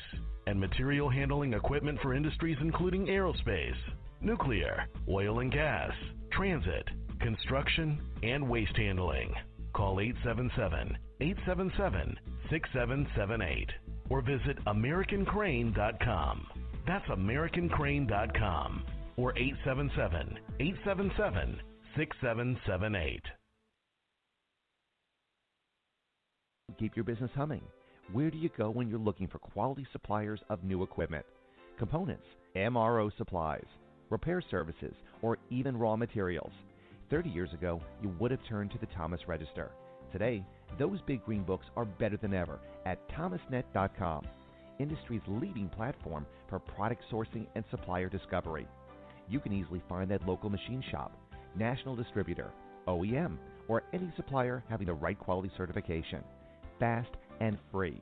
[0.47, 3.75] and material handling equipment for industries including aerospace,
[4.21, 5.91] nuclear, oil and gas,
[6.31, 6.87] transit,
[7.19, 9.33] construction, and waste handling.
[9.73, 13.69] Call 877 877 6778
[14.09, 16.47] or visit AmericanCrane.com.
[16.87, 18.83] That's AmericanCrane.com
[19.17, 21.61] or 877 877
[21.95, 23.21] 6778.
[26.79, 27.61] Keep your business humming.
[28.11, 31.25] Where do you go when you're looking for quality suppliers of new equipment?
[31.77, 32.25] Components,
[32.55, 33.65] MRO supplies,
[34.09, 36.51] repair services, or even raw materials.
[37.09, 39.71] 30 years ago, you would have turned to the Thomas Register.
[40.11, 40.45] Today,
[40.77, 44.27] those big green books are better than ever at thomasnet.com,
[44.79, 48.67] industry's leading platform for product sourcing and supplier discovery.
[49.29, 51.13] You can easily find that local machine shop,
[51.55, 52.51] national distributor,
[52.87, 53.37] OEM,
[53.69, 56.21] or any supplier having the right quality certification
[56.79, 57.09] fast,
[57.39, 58.01] and free.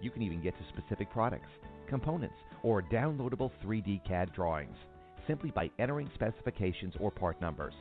[0.00, 1.50] You can even get to specific products,
[1.88, 4.76] components, or downloadable 3D CAD drawings
[5.26, 7.74] simply by entering specifications or part numbers.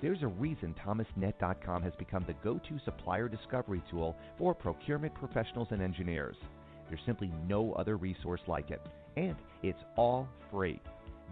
[0.00, 5.68] There's a reason ThomasNet.com has become the go to supplier discovery tool for procurement professionals
[5.70, 6.36] and engineers.
[6.88, 8.82] There's simply no other resource like it,
[9.16, 10.80] and it's all free.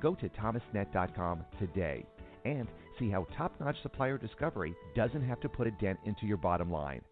[0.00, 2.06] Go to ThomasNet.com today
[2.44, 2.68] and
[2.98, 6.70] see how top notch supplier discovery doesn't have to put a dent into your bottom
[6.70, 7.02] line.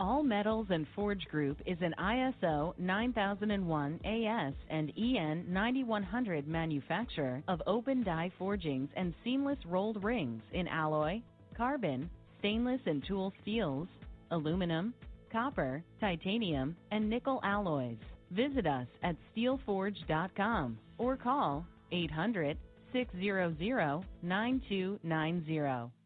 [0.00, 7.60] All Metals and Forge Group is an ISO 9001 AS and EN 9100 manufacturer of
[7.66, 11.20] open die forgings and seamless rolled rings in alloy,
[11.54, 12.08] carbon,
[12.38, 13.88] stainless and tool steels,
[14.30, 14.94] aluminum,
[15.30, 17.98] copper, titanium, and nickel alloys.
[18.30, 22.56] Visit us at steelforge.com or call 800
[22.94, 25.99] 600 9290.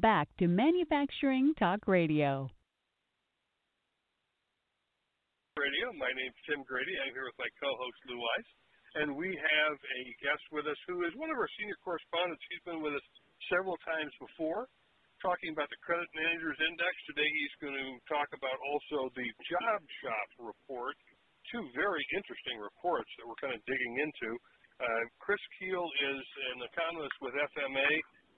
[0.00, 2.48] Back to Manufacturing Talk Radio.
[5.52, 5.86] Radio.
[6.00, 6.96] My name's Tim Grady.
[6.96, 8.48] I'm here with my co-host Lew Weiss,
[9.04, 12.40] and we have a guest with us who is one of our senior correspondents.
[12.48, 13.06] He's been with us
[13.52, 14.64] several times before,
[15.20, 16.92] talking about the Credit Managers Index.
[17.12, 20.96] Today he's going to talk about also the Job Shop report.
[21.52, 24.40] Two very interesting reports that we're kind of digging into.
[24.80, 26.24] Uh, Chris Kuehl is
[26.56, 27.92] an economist with FMA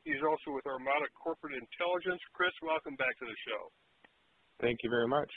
[0.05, 2.21] He's also with Armada Corporate Intelligence.
[2.37, 3.63] Chris, welcome back to the show.
[4.61, 5.33] Thank you very much.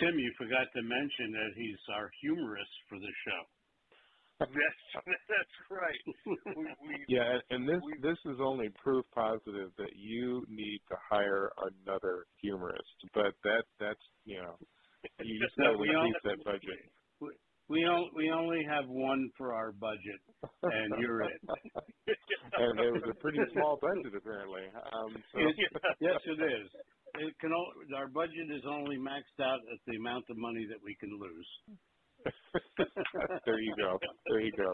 [0.00, 3.42] Tim, you forgot to mention that he's our humorist for the show.
[4.46, 4.82] that's
[5.26, 6.02] that's right.
[6.54, 10.96] We, we, yeah, and this we, this is only proof positive that you need to
[11.10, 12.86] hire another humorist.
[13.14, 14.54] But that that's you know
[15.26, 16.86] you just got to reduce that budget.
[17.68, 20.20] We only we only have one for our budget,
[20.62, 21.40] and you're it.
[22.56, 24.64] and it was a pretty small budget apparently.
[24.72, 25.40] Um, so.
[25.40, 25.54] it,
[26.00, 26.68] yes, it is.
[27.20, 27.52] It can
[27.94, 31.48] our budget is only maxed out at the amount of money that we can lose.
[33.46, 33.98] there you go.
[34.28, 34.70] There you go.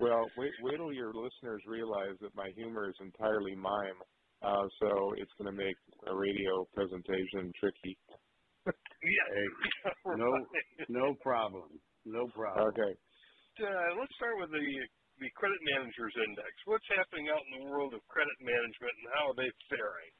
[0.00, 3.98] well, wait, wait till your listeners realize that my humor is entirely mime.
[4.42, 5.76] Uh, so it's going to make
[6.06, 7.98] a radio presentation tricky.
[8.68, 9.46] Hey,
[10.16, 10.30] no,
[10.88, 11.68] no problem.
[12.04, 12.68] No problem.
[12.72, 12.92] Okay.
[13.58, 14.66] Uh, let's start with the
[15.18, 16.54] the credit managers index.
[16.70, 20.12] What's happening out in the world of credit management, and how are they faring?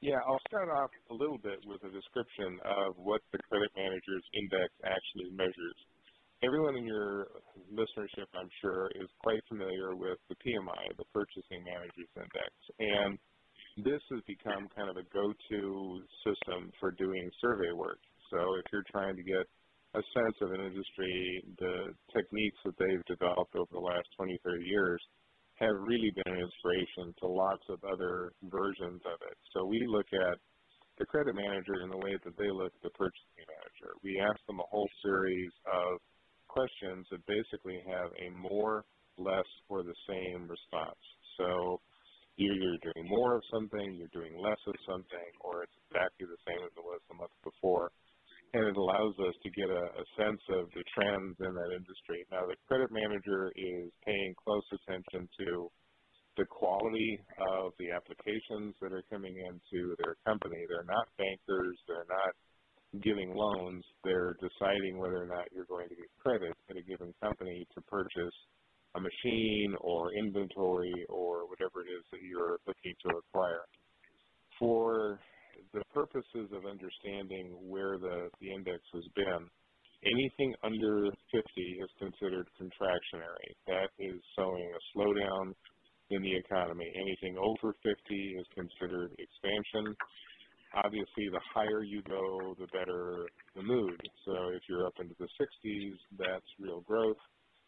[0.00, 4.24] Yeah, I'll start off a little bit with a description of what the credit managers
[4.34, 5.78] index actually measures.
[6.42, 7.30] Everyone in your
[7.70, 12.50] listenership, I'm sure, is quite familiar with the PMI, the Purchasing Managers Index,
[12.82, 13.14] and
[13.76, 17.98] this has become kind of a go-to system for doing survey work.
[18.30, 19.44] So if you're trying to get
[19.94, 24.64] a sense of an industry, the techniques that they've developed over the last 20, 30
[24.64, 25.00] years
[25.56, 29.36] have really been an inspiration to lots of other versions of it.
[29.52, 30.38] So we look at
[30.98, 33.92] the credit manager in the way that they look at the purchasing manager.
[34.02, 36.00] We ask them a whole series of
[36.48, 38.84] questions that basically have a more,
[39.16, 41.00] less, or the same response.
[41.36, 41.80] So
[42.38, 46.40] Either you're doing more of something, you're doing less of something, or it's exactly the
[46.48, 47.92] same as it was the month before.
[48.52, 52.24] And it allows us to get a, a sense of the trends in that industry.
[52.32, 55.72] Now, the credit manager is paying close attention to
[56.36, 57.20] the quality
[57.52, 60.56] of the applications that are coming into their company.
[60.68, 62.32] They're not bankers, they're not
[63.00, 67.12] giving loans, they're deciding whether or not you're going to get credit at a given
[67.20, 68.36] company to purchase
[68.94, 73.64] a machine or inventory or whatever it is that you're looking to acquire.
[74.58, 75.18] For
[75.72, 79.48] the purposes of understanding where the, the index has been,
[80.04, 81.42] anything under 50
[81.80, 83.50] is considered contractionary.
[83.66, 85.54] That is showing a slowdown
[86.10, 86.86] in the economy.
[86.94, 87.94] Anything over 50
[88.38, 89.96] is considered expansion.
[90.74, 94.00] Obviously, the higher you go, the better the mood.
[94.24, 97.20] So if you're up into the 60s, that's real growth.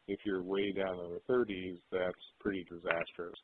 [0.09, 3.35] If you're way down in the 30s, that's pretty disastrous.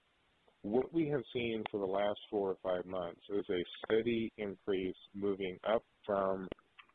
[0.62, 4.96] What we have seen for the last four or five months is a steady increase
[5.14, 6.46] moving up from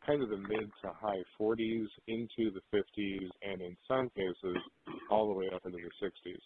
[0.06, 4.58] kind of the mid to high 40s into the 50s and in some cases
[5.10, 6.42] all the way up into the 60s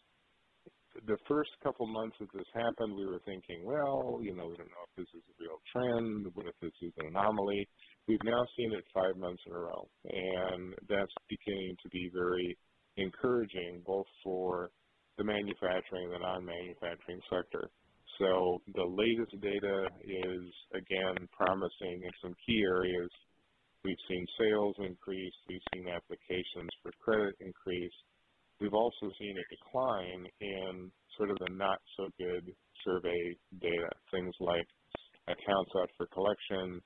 [1.07, 4.74] the first couple months that this happened, we were thinking, well, you know, we don't
[4.74, 7.67] know if this is a real trend, what if this is an anomaly.
[8.07, 12.57] We've now seen it five months in a row, and that's beginning to be very
[13.01, 14.71] encouraging both for
[15.17, 17.69] the manufacturing and the non-manufacturing sector.
[18.19, 20.43] So the latest data is,
[20.73, 23.09] again, promising in some key areas.
[23.83, 25.33] We've seen sales increase.
[25.47, 27.93] We've seen applications for credit increase.
[28.59, 32.51] We've also seen a decline in sort of the not so good
[32.83, 34.67] survey data, things like
[35.27, 36.81] accounts out for collection,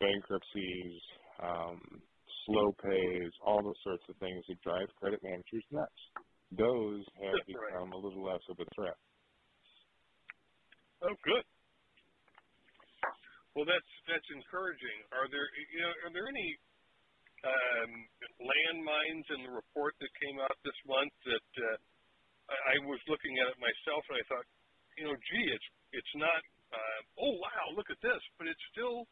[0.00, 1.00] bankruptcies,
[1.42, 1.80] um,
[2.48, 6.00] slow pays, all those sorts of things that drive credit managers nuts.
[6.56, 7.96] Those have That's become right.
[7.96, 8.96] a little less of a threat.
[11.04, 11.44] Oh, good.
[13.52, 14.98] Well, that's that's encouraging.
[15.12, 16.48] Are there you know are there any
[17.44, 17.92] um,
[18.40, 21.76] landmines in the report that came out this month that uh,
[22.50, 24.46] I, I was looking at it myself and I thought,
[24.98, 25.68] you know, gee, it's
[26.00, 26.40] it's not.
[26.68, 29.08] Uh, oh wow, look at this, but it's still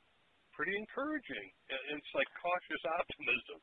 [0.56, 1.46] pretty encouraging.
[1.68, 3.60] It's like cautious optimism.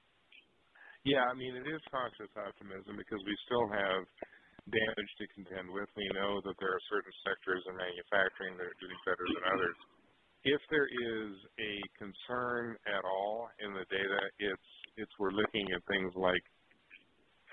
[1.04, 4.02] Yeah, I mean, it is cautious optimism because we still have
[4.72, 5.90] damage to contend with.
[6.00, 9.78] We know that there are certain sectors in manufacturing that are doing better than others
[10.44, 14.70] if there is a concern at all in the data, it's
[15.00, 16.44] it's we're looking at things like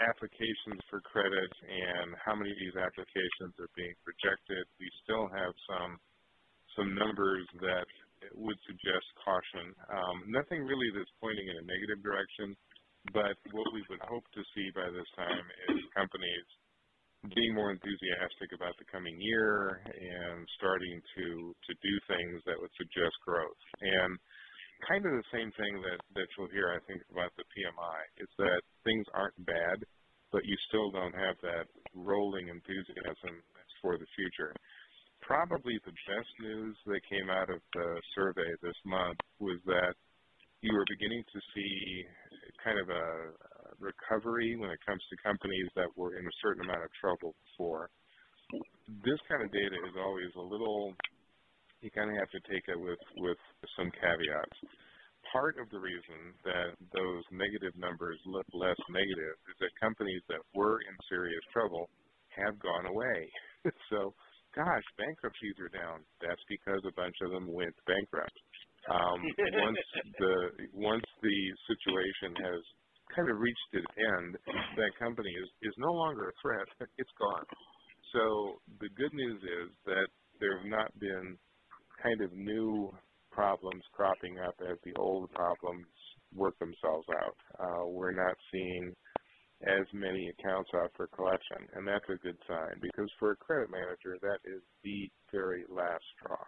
[0.02, 4.64] applications for credit and how many of these applications are being rejected.
[4.82, 5.92] We still have some
[6.74, 7.86] some numbers that
[8.36, 9.72] would suggest caution.
[9.88, 12.56] Um, nothing really that's pointing in a negative direction,
[13.16, 16.46] but what we would hope to see by this time is companies
[17.36, 22.72] being more enthusiastic about the coming year and starting to to do things that would
[22.80, 23.60] suggest growth.
[23.80, 24.16] And
[24.88, 28.30] kind of the same thing that that you'll hear, I think, about the PMI is
[28.40, 29.84] that things aren't bad,
[30.32, 33.44] but you still don't have that rolling enthusiasm
[33.84, 34.56] for the future.
[35.30, 39.94] Probably the best news that came out of the survey this month was that
[40.58, 42.02] you were beginning to see
[42.66, 43.30] kind of a,
[43.78, 47.88] recovery when it comes to companies that were in a certain amount of trouble before.
[49.06, 50.98] This kind of data is always a little,
[51.80, 53.38] you kind of have to take it with, with
[53.78, 54.58] some caveats.
[55.30, 60.42] Part of the reason that those negative numbers look less negative is that companies that
[60.58, 61.88] were in serious trouble
[62.34, 63.30] have gone away.
[63.94, 64.12] so,
[64.54, 66.04] gosh, bankruptcies are down.
[66.20, 68.38] That's because a bunch of them went bankrupt.
[68.88, 69.20] Um,
[69.62, 69.84] once
[70.22, 70.34] the
[70.72, 71.38] once the
[71.68, 72.62] situation has
[73.14, 74.38] kind of reached its end,
[74.76, 76.68] that company is, is no longer a threat.
[76.98, 77.46] It's gone.
[78.12, 80.08] So the good news is that
[80.40, 81.36] there have not been
[82.02, 82.90] kind of new
[83.30, 85.86] problems cropping up as the old problems
[86.34, 87.36] work themselves out.
[87.58, 88.94] Uh, we're not seeing
[89.66, 93.70] as many accounts out for collection, and that's a good sign because for a credit
[93.70, 96.40] manager, that is the very last straw.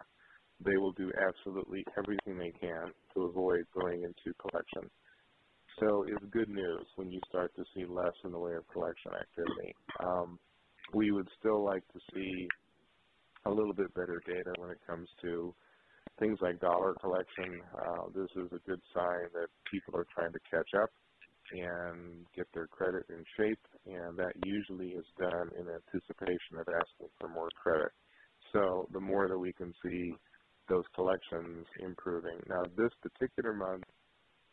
[0.65, 4.89] They will do absolutely everything they can to avoid going into collection.
[5.79, 9.11] So it's good news when you start to see less in the way of collection
[9.13, 9.73] activity.
[9.99, 10.39] Um,
[10.93, 12.47] we would still like to see
[13.45, 15.53] a little bit better data when it comes to
[16.19, 17.61] things like dollar collection.
[17.73, 20.89] Uh, this is a good sign that people are trying to catch up
[21.53, 27.09] and get their credit in shape, and that usually is done in anticipation of asking
[27.19, 27.91] for more credit.
[28.51, 30.13] So the more that we can see
[30.69, 32.39] those collections improving.
[32.47, 33.83] Now, this particular month,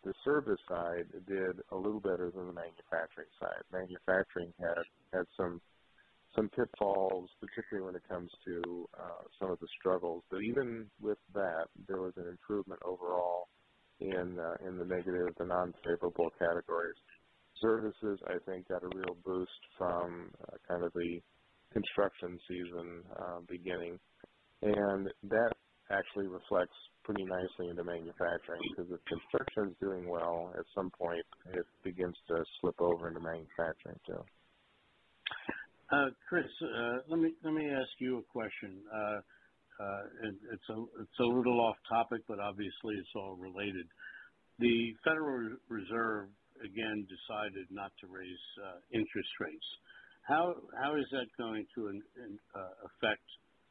[0.03, 3.63] the service side did a little better than the manufacturing side.
[3.73, 4.83] Manufacturing had
[5.13, 5.61] had some
[6.35, 10.23] some pitfalls, particularly when it comes to uh, some of the struggles.
[10.31, 13.49] But even with that, there was an improvement overall
[14.01, 16.97] in uh, in the negative, the non-favorable categories.
[17.61, 21.21] Services, I think, got a real boost from uh, kind of the
[21.73, 23.99] construction season uh, beginning,
[24.63, 25.53] and that
[25.91, 31.25] actually reflects pretty nicely into manufacturing because if construction is doing well, at some point
[31.53, 34.23] it begins to slip over into manufacturing too.
[35.93, 38.79] Uh, Chris, uh, let me let me ask you a question.
[38.95, 39.21] Uh,
[40.29, 43.87] it, it's a it's a little off topic, but obviously it's all related.
[44.59, 46.29] The Federal Reserve
[46.61, 49.69] again decided not to raise uh, interest rates.
[50.23, 53.27] How how is that going to uh, affect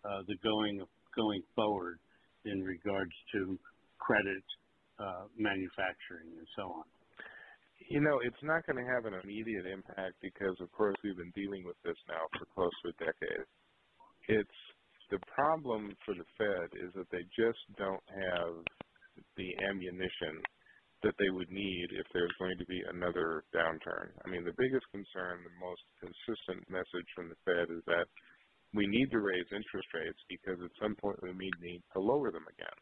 [0.05, 0.81] uh, the going
[1.15, 1.99] going forward
[2.45, 3.59] in regards to
[3.99, 4.43] credit,
[4.99, 6.85] uh, manufacturing, and so on?
[7.89, 11.33] You know, it's not going to have an immediate impact because, of course, we've been
[11.33, 13.45] dealing with this now for close to a decade.
[14.27, 14.59] It's
[15.09, 18.53] the problem for the Fed is that they just don't have
[19.37, 20.41] the ammunition
[21.03, 24.11] that they would need if there's going to be another downturn.
[24.25, 28.07] I mean, the biggest concern, the most consistent message from the Fed is that
[28.73, 32.31] we need to raise interest rates because at some point we may need to lower
[32.31, 32.79] them again.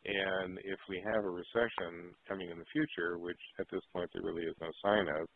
[0.00, 4.24] And if we have a recession coming in the future, which at this point there
[4.24, 5.28] really is no sign of,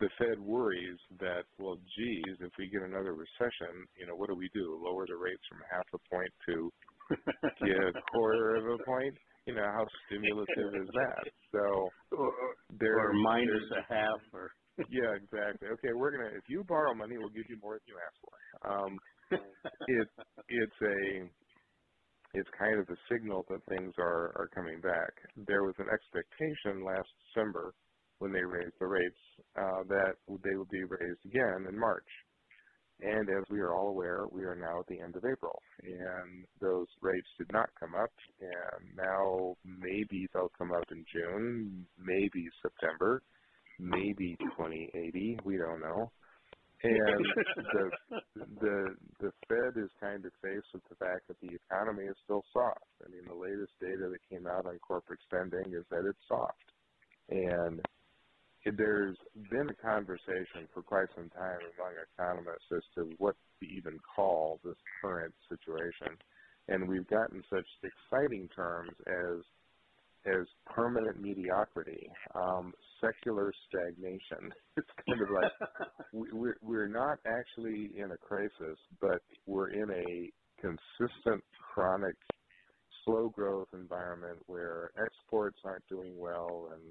[0.00, 4.36] the Fed worries that, well, geez, if we get another recession, you know, what do
[4.36, 4.80] we do?
[4.82, 6.72] Lower the rates from half a point to
[7.16, 9.14] a quarter of a point?
[9.46, 11.24] You know, how stimulative is that?
[11.52, 11.62] So
[12.18, 12.32] or,
[12.78, 14.50] there, or minus a half, or
[14.90, 15.68] yeah, exactly.
[15.68, 16.34] Okay, we're gonna.
[16.36, 18.36] If you borrow money, we'll give you more than you ask for.
[18.66, 18.98] Um,
[19.86, 20.08] it
[20.48, 21.30] it's a
[22.34, 25.14] it's kind of a signal that things are are coming back.
[25.46, 27.72] There was an expectation last December
[28.18, 29.22] when they raised the rates
[29.58, 30.14] uh, that
[30.44, 32.08] they would be raised again in March.
[33.00, 36.46] And as we are all aware, we are now at the end of April, and
[36.62, 38.10] those rates did not come up.
[38.40, 43.22] And now maybe they'll come up in June, maybe September,
[43.78, 45.40] maybe 2080.
[45.44, 46.10] We don't know.
[46.82, 47.24] And
[47.72, 47.90] the
[48.60, 52.44] the the Fed is kind of faced with the fact that the economy is still
[52.52, 52.84] soft.
[53.04, 56.68] I mean, the latest data that came out on corporate spending is that it's soft,
[57.30, 57.80] and
[58.76, 59.16] there's
[59.50, 64.60] been a conversation for quite some time among economists as to what to even call
[64.64, 66.16] this current situation.
[66.68, 69.44] And we've gotten such exciting terms as
[70.26, 74.52] as permanent mediocrity, um, secular stagnation.
[74.76, 75.52] It's kind of like
[76.12, 81.42] we're we're not actually in a crisis, but we're in a consistent,
[81.72, 82.16] chronic,
[83.04, 86.82] slow growth environment where exports aren't doing well and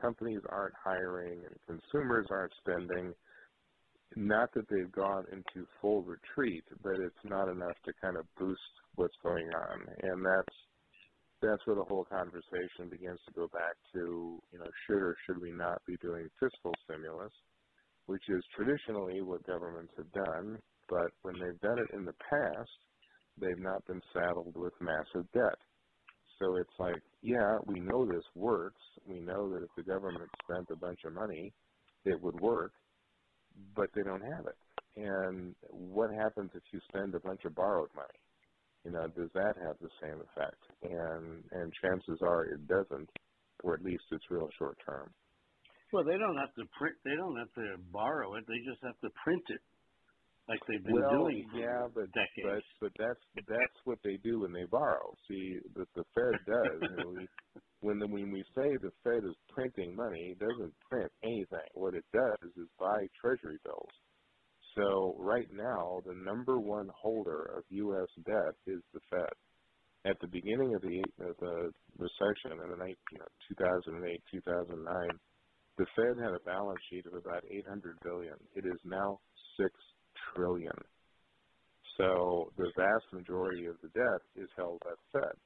[0.00, 3.14] companies aren't hiring and consumers aren't spending.
[4.16, 8.74] Not that they've gone into full retreat, but it's not enough to kind of boost
[8.96, 10.56] what's going on, and that's
[11.42, 15.40] that's where the whole conversation begins to go back to, you know, should or should
[15.40, 17.32] we not be doing fiscal stimulus,
[18.06, 22.76] which is traditionally what governments have done, but when they've done it in the past,
[23.40, 25.58] they've not been saddled with massive debt.
[26.40, 28.80] So it's like, yeah, we know this works.
[29.06, 31.52] We know that if the government spent a bunch of money,
[32.06, 32.72] it would work,
[33.76, 34.56] but they don't have it.
[34.96, 38.20] And what happens if you spend a bunch of borrowed money?
[38.84, 40.62] You know, does that have the same effect?
[40.82, 43.10] And and chances are it doesn't,
[43.62, 45.12] or at least it's real short term.
[45.92, 46.96] Well, they don't have to print.
[47.04, 48.44] They don't have to borrow it.
[48.48, 49.60] They just have to print it
[50.48, 52.64] like they've been well, doing yeah, but decades.
[52.80, 55.14] but but that's that's what they do when they borrow.
[55.28, 56.78] See, the the Fed does.
[56.82, 57.26] you know, we,
[57.80, 61.70] when the, when we say the Fed is printing money, it doesn't print anything.
[61.74, 63.94] What it does is buy Treasury bills.
[64.76, 68.08] So right now, the number one holder of U.S.
[68.24, 69.34] debt is the Fed.
[70.06, 75.08] At the beginning of the, of the recession in the you know, 2008, 2009,
[75.76, 78.36] the Fed had a balance sheet of about 800 billion.
[78.54, 79.18] It is now
[79.58, 79.72] six
[80.34, 80.76] trillion.
[81.96, 85.36] So the vast majority of the debt is held by the Fed.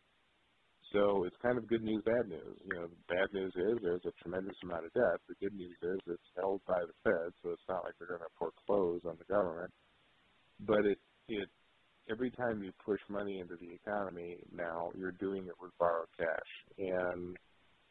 [0.92, 2.54] So it's kind of good news, bad news.
[2.62, 5.18] You know, the bad news is there's a tremendous amount of debt.
[5.26, 8.22] The good news is it's held by the Fed, so it's not like they're going
[8.22, 9.72] to foreclose on the government.
[10.60, 10.98] But it
[11.28, 11.48] it
[12.08, 16.50] every time you push money into the economy now, you're doing it with borrowed cash,
[16.78, 17.36] and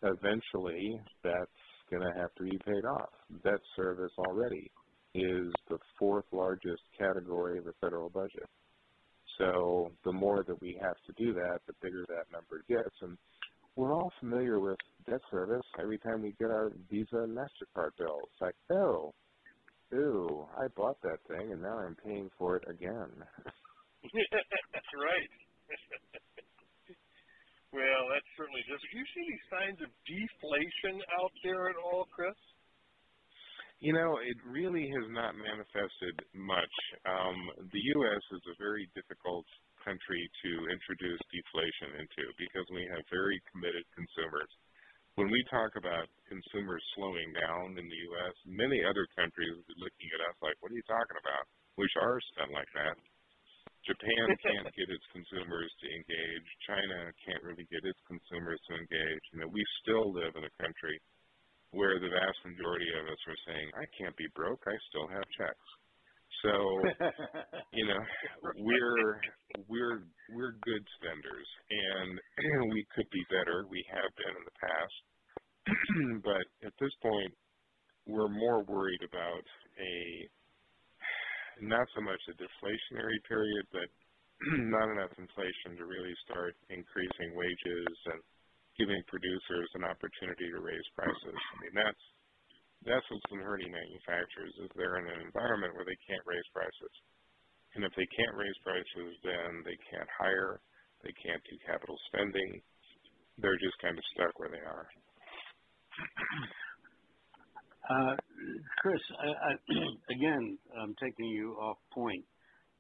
[0.04, 3.12] eventually that's going to have to be paid off.
[3.44, 4.72] Debt service already
[5.14, 8.50] is the fourth largest category of the federal budget.
[9.38, 12.96] So the more that we have to do that, the bigger that number gets.
[13.02, 13.18] And
[13.76, 14.78] we're all familiar with
[15.10, 15.66] debt service.
[15.80, 19.14] Every time we get our Visa and MasterCard bills, it's like, oh,
[19.94, 23.10] ooh, I bought that thing and now I'm paying for it again.
[24.04, 25.32] that's right.
[27.74, 28.84] well, that's certainly just.
[28.92, 32.38] Do you see any signs of deflation out there at all, Chris?
[33.84, 36.76] You know, it really has not manifested much.
[37.04, 38.24] Um, the U.S.
[38.32, 39.44] is a very difficult
[39.84, 44.48] country to introduce deflation into because we have very committed consumers.
[45.20, 49.76] When we talk about consumers slowing down in the U.S., many other countries will be
[49.76, 51.44] looking at us like, what are you talking about?
[51.76, 52.96] Wish ours spent like that.
[53.84, 56.48] Japan can't get its consumers to engage.
[56.72, 59.24] China can't really get its consumers to engage.
[59.36, 60.96] You know, we still live in a country
[61.74, 65.26] where the vast majority of us are saying, I can't be broke, I still have
[65.38, 65.68] checks.
[66.46, 66.54] So,
[67.78, 68.02] you know,
[68.58, 69.22] we're
[69.70, 70.00] we're
[70.34, 73.66] we're good spenders and we could be better.
[73.70, 74.98] We have been in the past.
[76.28, 77.32] but at this point
[78.06, 79.46] we're more worried about
[79.80, 79.96] a
[81.64, 83.88] not so much a deflationary period, but
[84.68, 88.20] not enough inflation to really start increasing wages and
[88.78, 91.38] giving producers an opportunity to raise prices.
[91.38, 92.04] I mean, that's
[92.84, 96.94] that's what's been hurting manufacturers is they're in an environment where they can't raise prices.
[97.76, 100.60] And if they can't raise prices, then they can't hire,
[101.02, 102.62] they can't do capital spending.
[103.40, 104.88] They're just kind of stuck where they are.
[107.90, 108.16] Uh,
[108.80, 109.52] Chris, I, I,
[110.16, 112.24] again, I'm taking you off point,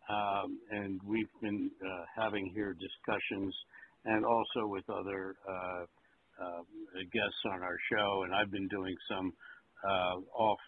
[0.09, 3.55] um, and we've been uh, having here discussions
[4.05, 5.83] and also with other uh,
[6.43, 6.61] uh,
[7.11, 8.23] guests on our show.
[8.23, 9.31] And I've been doing some
[9.87, 10.59] uh, off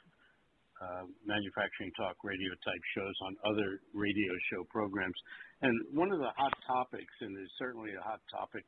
[1.26, 5.16] manufacturing talk radio type shows on other radio show programs.
[5.62, 8.64] And one of the hot topics, and is certainly a hot topic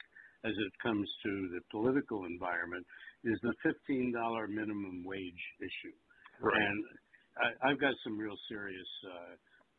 [0.46, 2.86] as it comes to the political environment,
[3.24, 5.96] is the $15 minimum wage issue.
[6.42, 6.56] Right.
[6.58, 6.80] And
[7.38, 9.34] I, I've got some real serious uh,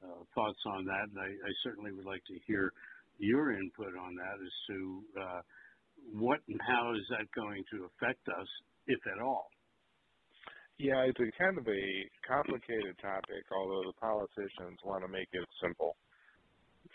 [0.07, 2.71] uh, thoughts on that, and I, I certainly would like to hear
[3.19, 5.41] your input on that as to uh,
[6.15, 8.49] what and how is that going to affect us,
[8.87, 9.51] if at all?
[10.79, 11.85] Yeah, it's a kind of a
[12.23, 15.99] complicated topic, although the politicians want to make it simple.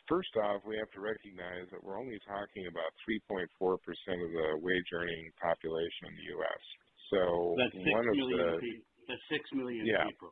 [0.07, 4.89] First off, we have to recognize that we're only talking about 3.4% of the wage
[4.95, 6.63] earning population in the U.S.
[7.11, 7.19] So
[7.59, 8.87] that's one of the people.
[9.11, 10.07] that's six million yeah.
[10.07, 10.31] people.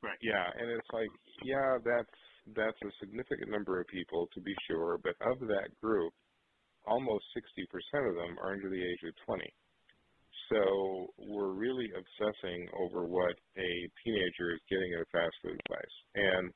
[0.00, 0.18] Right.
[0.24, 1.12] Yeah, and it's like,
[1.44, 2.16] yeah, that's
[2.56, 6.12] that's a significant number of people to be sure, but of that group,
[6.86, 9.42] almost 60% of them are under the age of 20.
[10.48, 13.70] So we're really obsessing over what a
[14.04, 15.96] teenager is getting at a fast food place.
[16.14, 16.52] And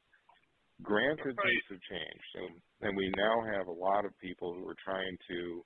[0.82, 2.52] granted, things have changed, and,
[2.88, 5.64] and we now have a lot of people who are trying to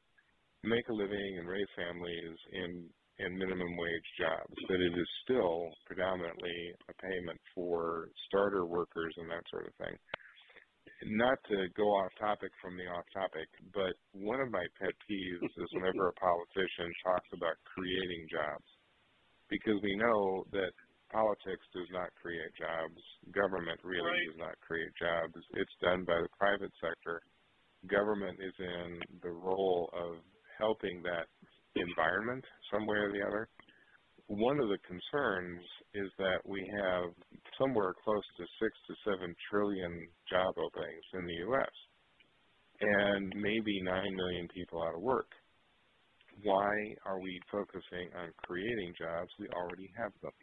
[0.65, 5.71] make a living and raise families in in minimum wage jobs, but it is still
[5.87, 6.59] predominantly
[6.89, 9.97] a payment for starter workers and that sort of thing
[11.05, 15.45] not to go off topic from the off topic, but one of my pet peeves
[15.45, 18.65] is whenever a politician talks about creating jobs,
[19.53, 20.73] because we know that
[21.13, 22.99] politics does not create jobs,
[23.31, 24.27] government really right.
[24.33, 25.37] does not create jobs.
[25.55, 27.21] It's done by the private sector.
[27.87, 30.25] Government is in the role of
[30.59, 31.29] helping that
[31.81, 33.49] environment some way or the other
[34.29, 35.63] one of the concerns
[35.95, 37.11] is that we have
[37.59, 41.75] somewhere close to six to seven trillion job openings in the U.S.
[42.81, 45.31] and maybe nine million people out of work.
[46.43, 46.75] Why
[47.07, 49.31] are we focusing on creating jobs?
[49.39, 50.35] We already have them.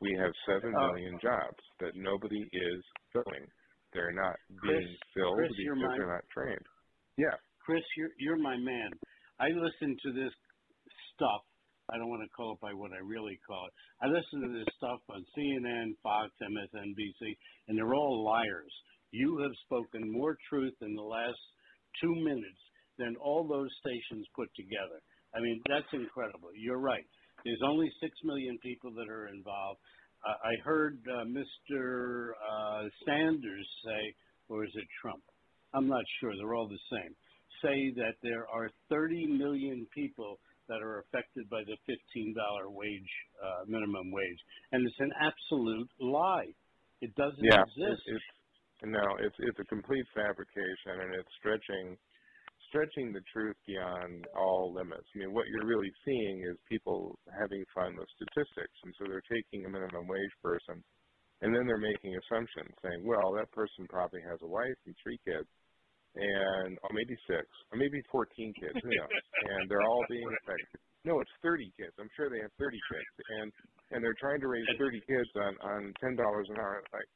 [0.00, 2.80] We have seven uh, million jobs that nobody is
[3.12, 3.48] filling.
[3.92, 6.66] They're not Chris, being filled Chris, because my, they're not trained.
[7.16, 7.34] Yeah.
[7.64, 8.92] Chris, you're you're my man.
[9.40, 10.34] I listen to this
[11.18, 11.42] stuff
[11.90, 13.72] I don't want to call it by what I really call it.
[14.04, 17.36] I listen to this stuff on CNN, Fox, MSNBC,
[17.68, 18.72] and they're all liars.
[19.10, 21.40] You have spoken more truth in the last
[22.02, 22.60] two minutes
[22.98, 25.00] than all those stations put together.
[25.34, 26.50] I mean, that's incredible.
[26.54, 27.04] You're right.
[27.44, 29.80] There's only six million people that are involved.
[30.28, 32.32] Uh, I heard uh, Mr.
[32.36, 34.14] Uh, Sanders say,
[34.50, 35.22] or is it Trump?
[35.72, 36.32] I'm not sure.
[36.36, 37.14] They're all the same.
[37.62, 40.38] Say that there are 30 million people
[40.68, 42.34] that are affected by the $15
[42.70, 43.12] wage
[43.42, 44.40] uh, minimum wage,
[44.72, 46.52] and it's an absolute lie.
[47.00, 48.02] It doesn't yeah, exist.
[48.06, 48.22] It's,
[48.82, 51.96] it's, no, it's it's a complete fabrication, and it's stretching
[52.68, 55.08] stretching the truth beyond all limits.
[55.14, 59.24] I mean, what you're really seeing is people having fun with statistics, and so they're
[59.24, 60.84] taking a minimum wage person,
[61.40, 65.18] and then they're making assumptions, saying, well, that person probably has a wife and three
[65.24, 65.48] kids,
[66.16, 69.20] and or maybe six, or maybe 14 kids, who knows?
[69.42, 70.80] and they're all being affected.
[71.04, 71.94] No, it's 30 kids.
[72.00, 73.52] I'm sure they have 30 kids, and
[73.92, 76.80] and they're trying to raise 30 kids on on ten dollars an hour.
[76.84, 77.10] It's like,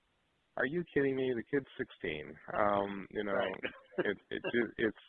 [0.58, 1.32] are you kidding me?
[1.36, 2.34] The kid's 16.
[2.54, 3.64] Um, you know, Right.
[4.04, 5.04] it, it ju- it's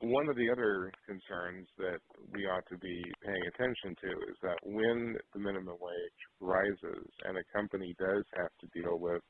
[0.00, 2.00] one of the other concerns that
[2.32, 7.38] we ought to be paying attention to is that when the minimum wage rises and
[7.38, 9.22] a company does have to deal with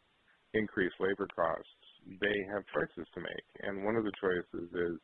[0.54, 3.46] increased labor costs, they have choices to make.
[3.62, 4.96] And one of the choices is,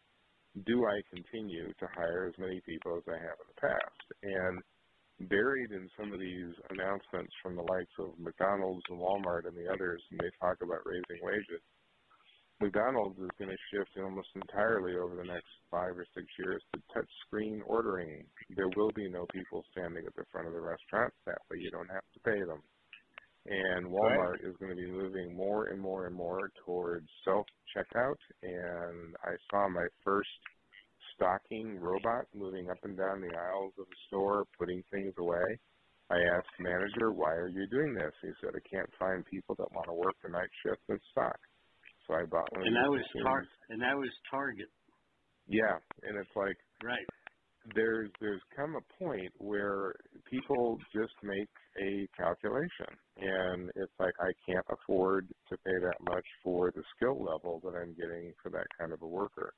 [0.64, 4.06] do I continue to hire as many people as I have in the past?
[4.22, 9.56] And buried in some of these announcements from the likes of McDonald's and Walmart and
[9.56, 11.62] the others, and they talk about raising wages,
[12.60, 16.80] McDonald's is going to shift almost entirely over the next five or six years to
[16.94, 18.24] touch screen ordering.
[18.56, 21.12] There will be no people standing at the front of the restaurant.
[21.26, 22.62] That way you don't have to pay them.
[23.46, 28.18] And Walmart is going to be moving more and more and more towards self checkout.
[28.42, 30.28] And I saw my first
[31.14, 35.46] stocking robot moving up and down the aisles of the store, putting things away.
[36.10, 38.12] I asked the manager, why are you doing this?
[38.22, 41.38] He said, I can't find people that want to work the night shift and stock.
[42.06, 42.66] So I bought one.
[42.66, 44.70] And that was tar- and that was Target.
[45.48, 47.06] Yeah, and it's like Right.
[47.74, 49.94] There's there's come a point where
[50.30, 51.50] people just make
[51.82, 57.18] a calculation, and it's like I can't afford to pay that much for the skill
[57.18, 59.52] level that I'm getting for that kind of a worker.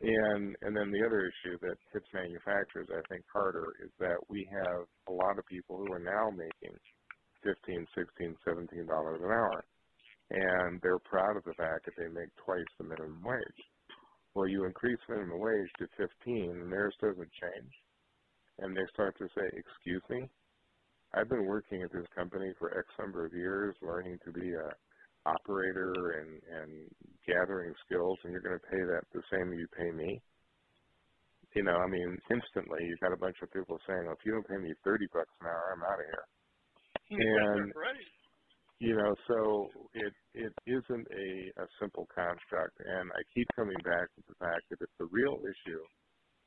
[0.00, 4.46] And and then the other issue that hits manufacturers, I think, harder is that we
[4.64, 6.76] have a lot of people who are now making
[7.42, 9.64] fifteen, sixteen, seventeen dollars an hour,
[10.30, 13.62] and they're proud of the fact that they make twice the minimum wage.
[14.34, 16.08] Well, you increase minimum wage to 15
[16.50, 17.72] and theirs doesn't change.
[18.58, 20.28] And they start to say, excuse me,
[21.14, 24.68] I've been working at this company for X number of years, learning to be a
[25.26, 26.70] operator and, and
[27.26, 30.20] gathering skills, and you're going to pay that the same you pay me.
[31.54, 34.32] You know, I mean, instantly you've got a bunch of people saying, well, if you
[34.32, 36.26] don't pay me 30 bucks an hour, I'm out of here.
[37.14, 38.10] And right.
[38.80, 44.10] You know, so it it isn't a, a simple construct, and I keep coming back
[44.16, 45.82] to the fact that if the real issue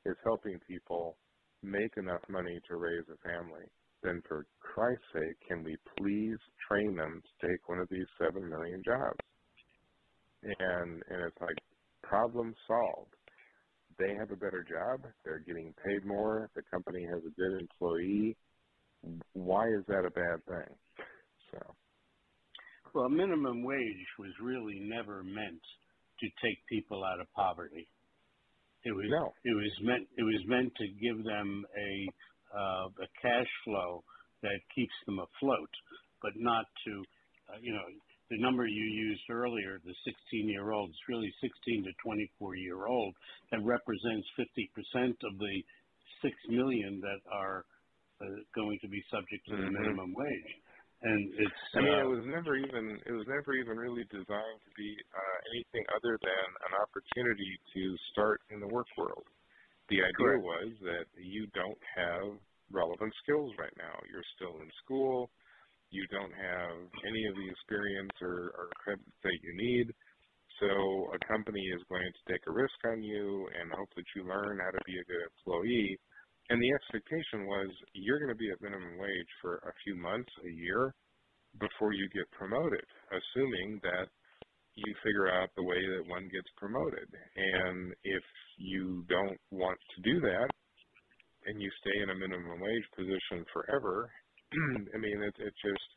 [0.04, 1.16] is helping people
[1.62, 3.64] make enough money to raise a family,
[4.02, 8.48] then for Christ's sake, can we please train them to take one of these seven
[8.48, 9.24] million jobs?
[10.42, 11.56] And and it's like
[12.02, 13.14] problem solved.
[13.98, 15.10] They have a better job.
[15.24, 16.50] They're getting paid more.
[16.54, 18.36] The company has a good employee.
[19.32, 20.76] Why is that a bad thing?
[21.50, 21.58] So.
[22.94, 25.62] Well, minimum wage was really never meant
[26.20, 27.88] to take people out of poverty.
[28.84, 29.34] It was No.
[29.44, 31.92] it was meant it was meant to give them a
[32.56, 34.04] uh, a cash flow
[34.42, 35.70] that keeps them afloat,
[36.22, 36.92] but not to
[37.52, 37.84] uh, you know
[38.30, 43.14] the number you used earlier, the 16 year olds, really 16 to 24 year old,
[43.52, 45.56] that represents 50 percent of the
[46.22, 47.66] six million that are
[48.22, 49.68] uh, going to be subject to the Mhm.
[49.68, 50.52] minimum wage.
[51.02, 54.60] And it's I mean, uh, it was never even it was never even really designed
[54.66, 59.22] to be uh, anything other than an opportunity to start in the work world.
[59.94, 60.42] The idea Correct.
[60.42, 62.34] was that you don't have
[62.74, 63.94] relevant skills right now.
[64.10, 65.30] You're still in school.
[65.90, 66.76] You don't have
[67.06, 69.94] any of the experience or, or credits that you need.
[70.60, 74.26] So a company is going to take a risk on you and hope that you
[74.26, 75.96] learn how to be a good employee.
[76.48, 80.30] And the expectation was you're going to be at minimum wage for a few months,
[80.44, 80.94] a year,
[81.60, 84.08] before you get promoted, assuming that
[84.74, 87.08] you figure out the way that one gets promoted.
[87.36, 88.24] And if
[88.56, 90.48] you don't want to do that
[91.46, 94.08] and you stay in a minimum wage position forever,
[94.94, 95.88] I mean, it, it just,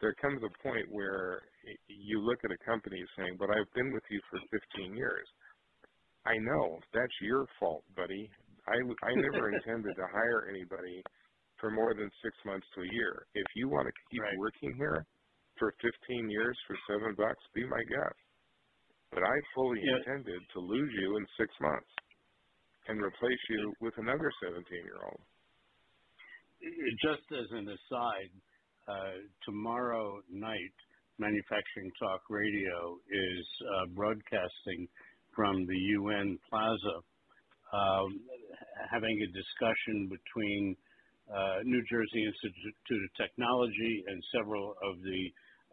[0.00, 1.42] there comes a point where
[1.88, 4.38] you look at a company saying, but I've been with you for
[4.78, 5.26] 15 years.
[6.24, 8.30] I know that's your fault, buddy.
[8.68, 11.02] I, I never intended to hire anybody
[11.60, 13.26] for more than six months to a year.
[13.34, 14.38] If you want to keep Right.
[14.38, 15.06] working here
[15.58, 18.18] for 15 years for seven bucks, be my guest.
[19.10, 19.96] But I fully Yeah.
[19.98, 21.90] intended to lose you in six months
[22.88, 25.20] and replace you with another 17 year old.
[27.02, 28.30] just as an aside,
[28.88, 30.74] uh, tomorrow night,
[31.18, 34.88] Manufacturing Talk Radio is uh, broadcasting
[35.34, 36.96] from the UN Plaza,
[38.90, 40.76] having a discussion between
[41.32, 45.22] uh, New Jersey Institute of Technology and several of the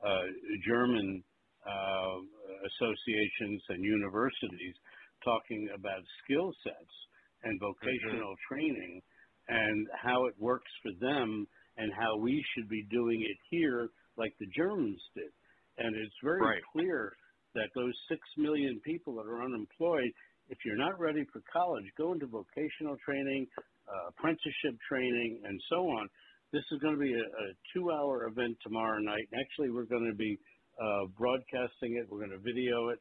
[0.05, 0.27] uh,
[0.65, 1.23] German
[1.65, 2.17] uh,
[2.65, 4.75] associations and universities
[5.23, 6.95] talking about skill sets
[7.43, 9.01] and vocational training
[9.49, 11.47] and how it works for them
[11.77, 15.31] and how we should be doing it here like the Germans did.
[15.77, 16.61] And it's very Right.
[16.71, 17.15] clear
[17.55, 20.11] that those six million people that are unemployed,
[20.49, 23.47] if you're not ready for college, go into vocational training,
[23.87, 26.09] uh, apprenticeship training, and so on,
[26.51, 29.29] this is going to be a, a two-hour event tomorrow night.
[29.37, 30.37] Actually, we're going to be
[30.81, 32.09] uh, broadcasting it.
[32.09, 32.99] We're going to video it,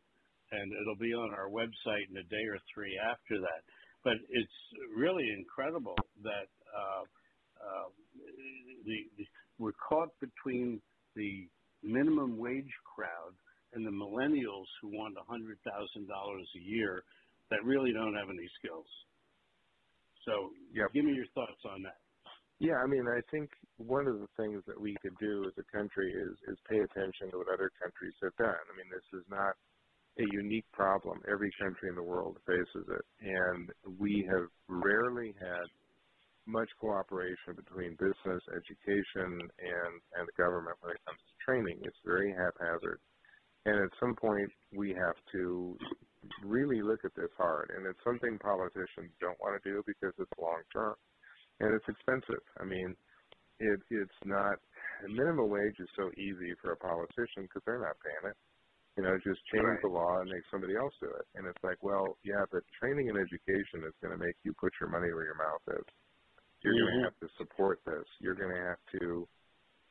[0.53, 3.65] and it'll be on our website in a day or three after that.
[4.05, 4.59] But it's
[4.97, 7.03] really incredible that uh,
[7.65, 7.89] uh,
[8.85, 9.25] the, the,
[9.59, 10.81] we're caught between
[11.17, 11.49] the
[11.83, 13.33] minimum wage crowd
[13.73, 17.03] and the millennials who want $100,000 a year
[17.51, 18.87] that really don't have any skills.
[20.25, 20.93] So yep.
[20.93, 21.99] give me your thoughts on that.
[22.59, 25.67] Yeah, I mean, I think one of the things that we could do as a
[25.71, 28.59] country is is pay attention to what other countries have done.
[28.67, 29.55] I mean, this is not
[30.19, 31.23] a unique problem.
[31.31, 35.71] Every country in the world faces it, and we have rarely had
[36.47, 41.79] much cooperation between business, education, and and the government when it comes to training.
[41.87, 42.99] It's very haphazard,
[43.67, 45.77] and at some point we have to
[46.45, 47.71] really look at this hard.
[47.77, 50.95] And it's something politicians don't want to do because it's long term
[51.61, 52.45] and it's expensive.
[52.61, 52.95] I mean,
[53.61, 54.59] it it's not
[55.07, 58.39] minimum wage is so easy for a politician because they're not paying it.
[58.99, 59.83] You know, just change right.
[59.83, 61.27] the law and make somebody else do it.
[61.39, 64.75] And it's like, well, yeah, but training and education is going to make you put
[64.83, 65.87] your money where your mouth is.
[66.67, 66.83] You're mm-hmm.
[66.83, 68.03] going to have to support this.
[68.19, 69.23] You're going to have to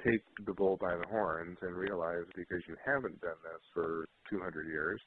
[0.04, 4.68] take the bull by the horns and realize because you haven't done this for 200
[4.68, 5.02] years,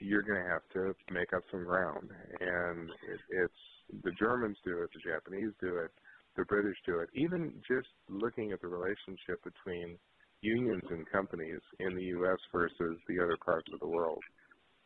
[0.00, 2.08] you're going to have to make up some ground.
[2.40, 5.90] And it, it's the Germans do it, the Japanese do it,
[6.36, 7.08] the British do it.
[7.14, 9.96] Even just looking at the relationship between
[10.40, 12.38] unions and companies in the U.S.
[12.52, 14.22] versus the other parts of the world,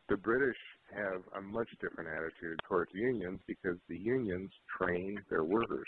[0.07, 0.57] the British
[0.95, 5.87] have a much different attitude towards unions because the unions train their workers.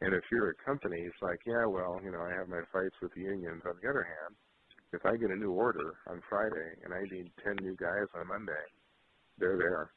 [0.00, 2.96] And if you're a company, it's like, yeah, well, you know, I have my fights
[3.02, 3.62] with the unions.
[3.68, 4.32] On the other hand,
[4.92, 8.28] if I get a new order on Friday and I need 10 new guys on
[8.28, 8.64] Monday,
[9.38, 9.92] they're there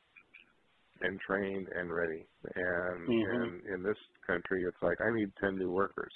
[1.01, 2.23] and trained and ready.
[2.55, 3.35] And, mm-hmm.
[3.35, 6.11] and in this country, it's like I need ten new workers.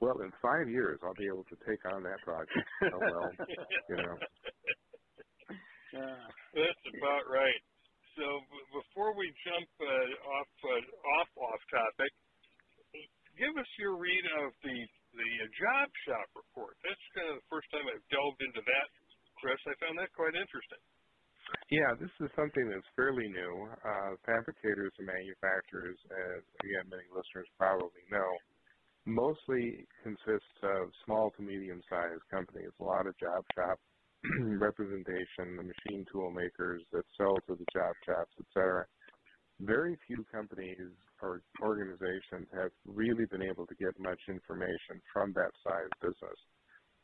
[0.00, 2.68] Well, in five years, I'll be able to take on that project.
[2.92, 3.30] oh well,
[3.88, 4.16] you know.
[6.52, 7.62] That's about right.
[8.16, 10.84] So b- before we jump uh, off uh,
[11.20, 12.12] off off topic,
[13.36, 14.76] give us your read of the
[15.16, 16.76] the uh, job shop report.
[16.84, 18.88] That's kind of the first time I've delved into that,
[19.40, 19.56] Chris.
[19.64, 20.82] I found that quite interesting.
[21.70, 23.54] Yeah, this is something that's fairly new.
[23.70, 28.30] Uh, fabricators and manufacturers, as again many listeners probably know,
[29.06, 32.74] mostly consists of small to medium-sized companies.
[32.82, 33.78] A lot of job shop
[34.58, 38.84] representation, the machine tool makers that sell to the job shops, etc.
[39.62, 40.90] Very few companies
[41.22, 46.38] or organizations have really been able to get much information from that size business.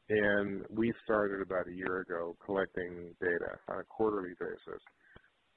[0.09, 4.83] And we started about a year ago collecting data on a quarterly basis.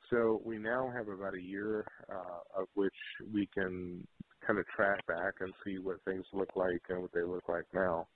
[0.10, 2.93] So we now have about a year uh, of which
[3.34, 4.06] we can
[4.45, 7.66] kind of track back and see what things look like and what they look like
[7.74, 8.08] now.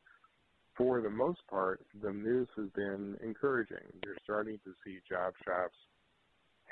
[0.77, 3.83] For the most part, the news has been encouraging.
[4.05, 5.75] You're starting to see job shops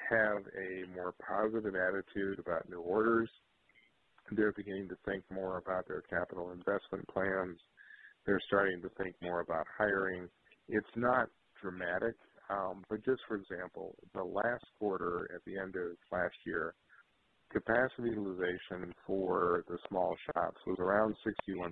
[0.09, 3.30] have a more positive attitude about new orders.
[4.32, 7.57] They're beginning to think more about their capital investment plans
[8.28, 10.28] they're starting to think more about hiring.
[10.67, 11.30] It's not
[11.61, 12.15] dramatic,
[12.51, 16.75] um, but just for example, the last quarter at the end of last year,
[17.49, 21.71] capacity utilization for the small shops was around 61%,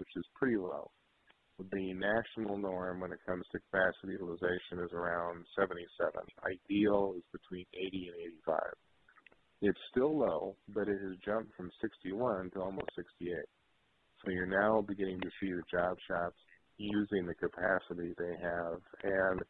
[0.00, 0.90] which is pretty low.
[1.70, 5.84] The national norm when it comes to capacity utilization is around 77.
[6.48, 8.16] Ideal is between 80 and
[8.48, 8.56] 85.
[9.62, 13.34] It's still low, but it has jumped from 61 to almost 68.
[14.24, 16.36] So you're now beginning to see the job shops
[16.78, 18.80] using the capacity they have.
[19.04, 19.40] And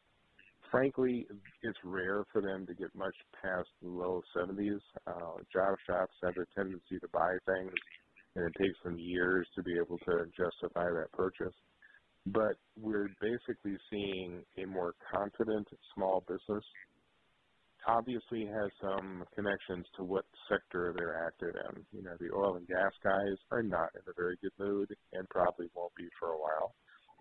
[0.70, 1.26] frankly,
[1.62, 4.80] it's rare for them to get much past the low 70s.
[5.06, 7.72] Uh, job shops have a tendency to buy things,
[8.34, 11.54] and it takes them years to be able to justify that purchase.
[12.26, 16.64] But we're basically seeing a more confident small business
[17.86, 21.84] obviously has some connections to what sector they're active in.
[21.92, 25.28] You know, the oil and gas guys are not in a very good mood and
[25.28, 26.74] probably won't be for a while.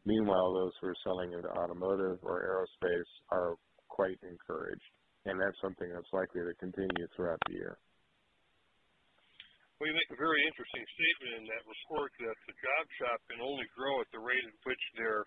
[0.05, 3.55] Meanwhile, those who are selling into automotive or aerospace are
[3.89, 4.89] quite encouraged,
[5.25, 7.77] and that's something that's likely to continue throughout the year.
[9.79, 13.39] Well, you make a very interesting statement in that report that the job shop can
[13.39, 15.23] only grow at the rate at which they're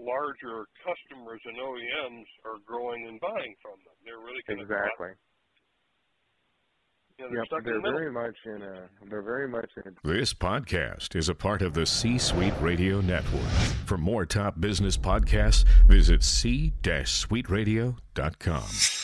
[0.00, 3.94] larger customers and OEMs are growing and buying from them.
[4.04, 5.10] They're really kind exactly.
[5.10, 5.16] Of
[7.20, 8.88] you know, they're yep, they're very much in a.
[9.08, 9.92] They're very much in.
[9.92, 13.50] A, this podcast is a part of the C-Suite Radio Network.
[13.84, 18.99] For more top business podcasts, visit c-suiteradio.com.